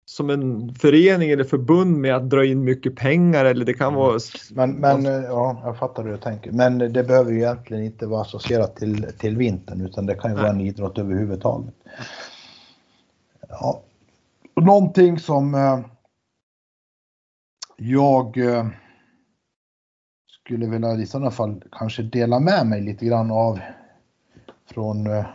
[0.05, 4.01] som en förening eller förbund med att dra in mycket pengar eller det kan mm.
[4.01, 4.19] vara...
[4.51, 6.53] Men, men ja, jag fattar hur du tänker.
[6.53, 10.35] Men det behöver ju egentligen inte vara associerat till, till vintern utan det kan ju
[10.35, 10.43] Nej.
[10.43, 11.75] vara en idrott överhuvudtaget.
[13.49, 13.83] Ja.
[14.61, 15.81] Någonting som eh,
[17.77, 18.67] jag eh,
[20.27, 23.61] skulle vilja i sådana fall kanske dela med mig lite grann av
[24.67, 25.27] från eh,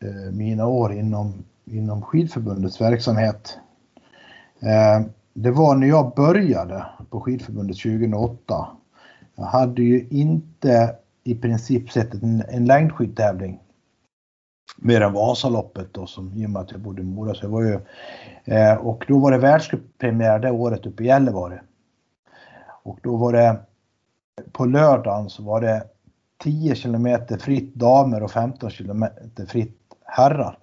[0.00, 3.58] eh mina år inom inom skidförbundets verksamhet.
[4.60, 8.68] Eh, det var när jag började på skidförbundet 2008.
[9.36, 13.60] Jag hade ju inte i princip sett en, en längdskidtävling.
[14.76, 17.34] Mer än Vasaloppet då, som, i och med att jag bodde i Mora.
[17.34, 17.80] Så jag var ju,
[18.44, 21.62] eh, och då var det världscuppremiär det året uppe i Gällivare.
[22.82, 23.60] Och då var det
[24.52, 25.82] på lördagen så var det
[26.38, 30.58] 10 kilometer fritt damer och 15 kilometer fritt herrar.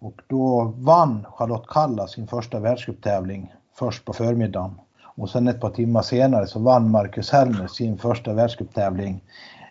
[0.00, 4.80] Och då vann Charlotte Kalla sin första världscuptävling först på förmiddagen.
[5.04, 9.20] Och sen ett par timmar senare så vann Marcus Hellner sin första världscuptävling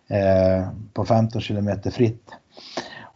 [0.08, 2.32] eh, på 15 kilometer fritt.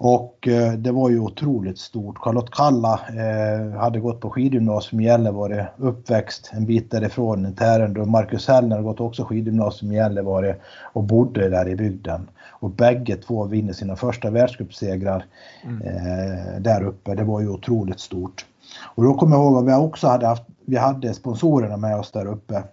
[0.04, 2.18] Och eh, det var ju otroligt stort.
[2.18, 8.06] Charlotte Kalla eh, hade gått på skidgymnasium i Gällivare, uppväxt en bit därifrån, i Tärendö.
[8.06, 10.56] Marcus Hellner har gått också skidgymnasium i Gällivare
[10.94, 12.30] och bodde där i bygden.
[12.50, 15.26] Och bägge två vinner sina första världscupsegrar
[15.64, 15.82] mm.
[15.82, 17.16] eh, där uppe.
[17.16, 18.46] Det var ju otroligt stort.
[18.84, 22.12] Och då kommer jag ihåg att vi också hade haft, vi hade sponsorerna med oss
[22.12, 22.64] där uppe.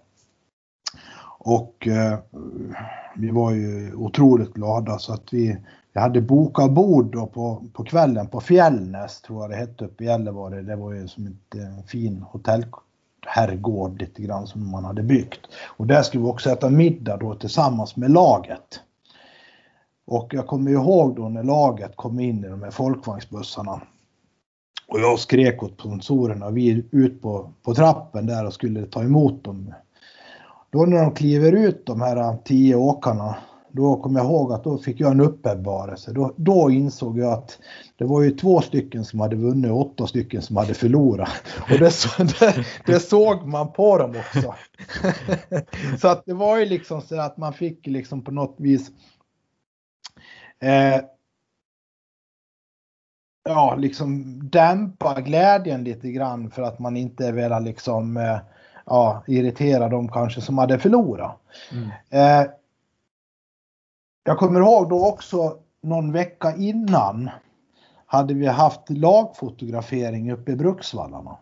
[1.39, 2.19] Och eh,
[3.15, 5.57] vi var ju otroligt glada så att vi,
[5.99, 10.03] jag hade bokat bord då på, på kvällen på Fjällnäs tror jag det hette uppe
[10.03, 10.61] i Gällivare.
[10.61, 15.39] Det var ju som en eh, fin hotellherrgård lite grann som man hade byggt.
[15.67, 18.79] Och där skulle vi också äta middag då tillsammans med laget.
[20.05, 23.81] Och jag kommer ihåg då när laget kom in i de här folkvagnsbussarna.
[24.87, 29.43] Och jag skrek åt sponsorerna, vi ut på, på trappen där och skulle ta emot
[29.43, 29.73] dem.
[30.69, 33.35] Då när de kliver ut de här tio åkarna,
[33.71, 36.11] då kommer jag ihåg att då fick jag en uppenbarelse.
[36.11, 37.59] Då, då insåg jag att
[37.97, 41.29] det var ju två stycken som hade vunnit och åtta stycken som hade förlorat.
[41.61, 41.93] Och det,
[42.39, 44.55] det, det såg man på dem också.
[46.01, 48.91] så att det var ju liksom så att man fick liksom på något vis
[50.61, 51.01] eh,
[53.43, 58.37] ja, liksom dämpa glädjen lite grann för att man inte velat liksom eh,
[58.85, 61.37] ja, irritera dem kanske som hade förlorat.
[61.71, 61.89] Mm.
[62.09, 62.49] Eh,
[64.29, 67.29] jag kommer ihåg då också någon vecka innan
[68.05, 71.37] hade vi haft lagfotografering uppe i Bruksvallarna.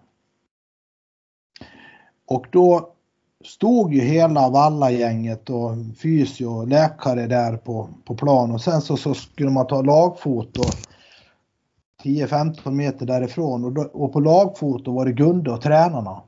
[2.27, 2.89] Och då
[3.43, 8.97] stod ju hela vallagänget och fysio och läkare där på, på plan och sen så,
[8.97, 10.63] så skulle man ta lagfoto
[12.03, 16.21] 10-15 meter därifrån och, då, och på lagfoto var det Gunde och tränarna.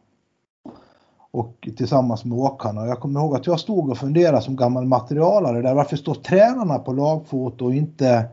[1.32, 2.88] Och tillsammans med åkarna.
[2.88, 5.74] Jag kommer ihåg att jag stod och funderade som gammal materialare där.
[5.74, 8.26] Varför står tränarna på lagfoto och inte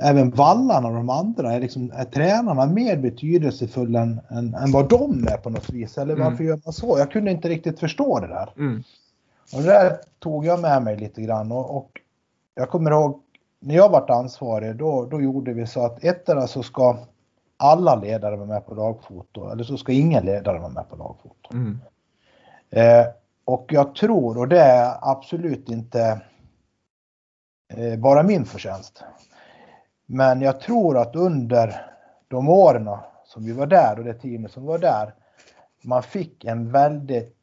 [0.00, 4.88] även vallarna och de andra, är, liksom, är tränarna mer betydelsefulla än, än, än, vad
[4.88, 5.98] de är på något vis?
[5.98, 6.46] Eller varför mm.
[6.46, 6.98] gör man så?
[6.98, 8.52] Jag kunde inte riktigt förstå det där.
[8.56, 8.82] Mm.
[9.54, 11.90] Och det där tog jag med mig lite grann och, och
[12.54, 13.20] jag kommer ihåg
[13.60, 16.96] när jag vart ansvarig då, då gjorde vi så att ettera så ska
[17.56, 21.52] alla ledare vara med på lagfoto eller så ska ingen ledare vara med på lagfoto.
[21.52, 21.78] Mm.
[22.70, 23.06] Eh,
[23.44, 26.20] och jag tror, och det är absolut inte
[27.72, 29.02] eh, bara min förtjänst,
[30.06, 31.86] men jag tror att under
[32.28, 32.88] de åren
[33.24, 35.14] som vi var där och det teamet som var där,
[35.82, 37.36] man fick en väldigt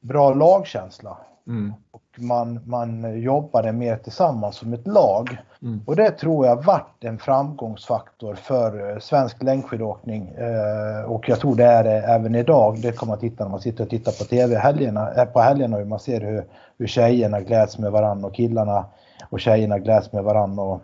[0.00, 1.18] bra lagkänsla.
[1.46, 1.72] Mm.
[2.18, 5.38] Man, man jobbade mer tillsammans som ett lag.
[5.62, 5.80] Mm.
[5.86, 10.28] Och det tror jag varit en framgångsfaktor för eh, svensk längdskidåkning.
[10.28, 12.78] Eh, och jag tror det är det även idag.
[12.82, 15.76] Det kan man titta när man sitter och tittar på TV helgerna, eh, på helgerna
[15.76, 16.44] och man ser hur,
[16.78, 18.84] hur tjejerna gläds med varandra och killarna
[19.30, 20.62] och tjejerna gläds med varandra.
[20.62, 20.80] Och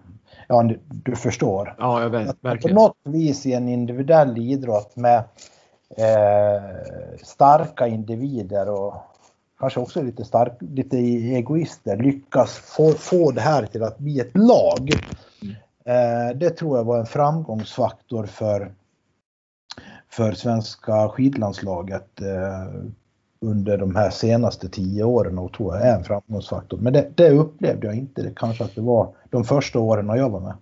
[0.49, 1.75] ja, du förstår.
[1.79, 2.77] Ja, jag vet, verkligen.
[2.77, 5.19] På något vis i en individuell idrott med
[5.97, 6.63] eh,
[7.23, 8.95] starka individer och
[9.63, 14.37] kanske också lite, stark, lite egoister lyckas få, få det här till att bli ett
[14.37, 14.91] lag.
[15.85, 18.73] Eh, det tror jag var en framgångsfaktor för,
[20.09, 22.81] för svenska skidlandslaget eh,
[23.41, 26.79] under de här senaste tio åren och tror jag är en framgångsfaktor.
[26.79, 30.17] Men det, det upplevde jag inte, det kanske att det var de första åren när
[30.17, 30.55] jag var med.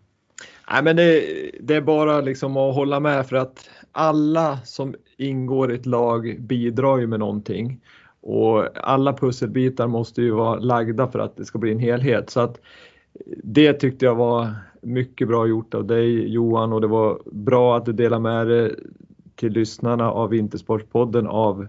[0.71, 1.25] Nej, men det,
[1.61, 6.37] det, är bara liksom att hålla med för att alla som ingår i ett lag
[6.41, 7.81] bidrar ju med någonting.
[8.23, 12.31] Och alla pusselbitar måste ju vara lagda för att det ska bli en helhet.
[12.31, 12.61] Så att
[13.45, 14.49] det tyckte jag var
[14.83, 18.75] mycket bra gjort av dig Johan och det var bra att du delade med dig
[19.37, 21.67] till lyssnarna av Vintersportpodden av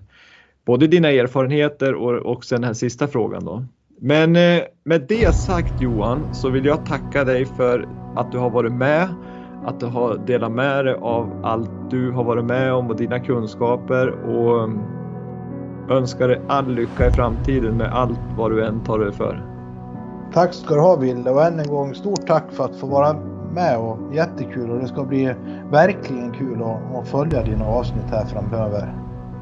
[0.66, 3.66] både dina erfarenheter och, och sen den här sista frågan då.
[4.00, 8.50] Men eh, med det sagt Johan så vill jag tacka dig för att du har
[8.50, 9.08] varit med,
[9.66, 13.20] att du har delat med dig av allt du har varit med om och dina
[13.20, 14.70] kunskaper och
[15.92, 19.46] önskar dig all lycka i framtiden med allt vad du än tar dig för.
[20.34, 23.14] Tack ska du ha Wille och än en gång stort tack för att få vara
[23.54, 25.34] med och jättekul och det ska bli
[25.72, 26.64] verkligen kul
[26.96, 28.96] att, följa dina avsnitt här framöver.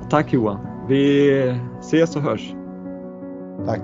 [0.10, 0.60] Tack Johan.
[0.88, 1.32] Vi
[1.80, 2.54] ses och hörs.
[3.66, 3.82] Tack.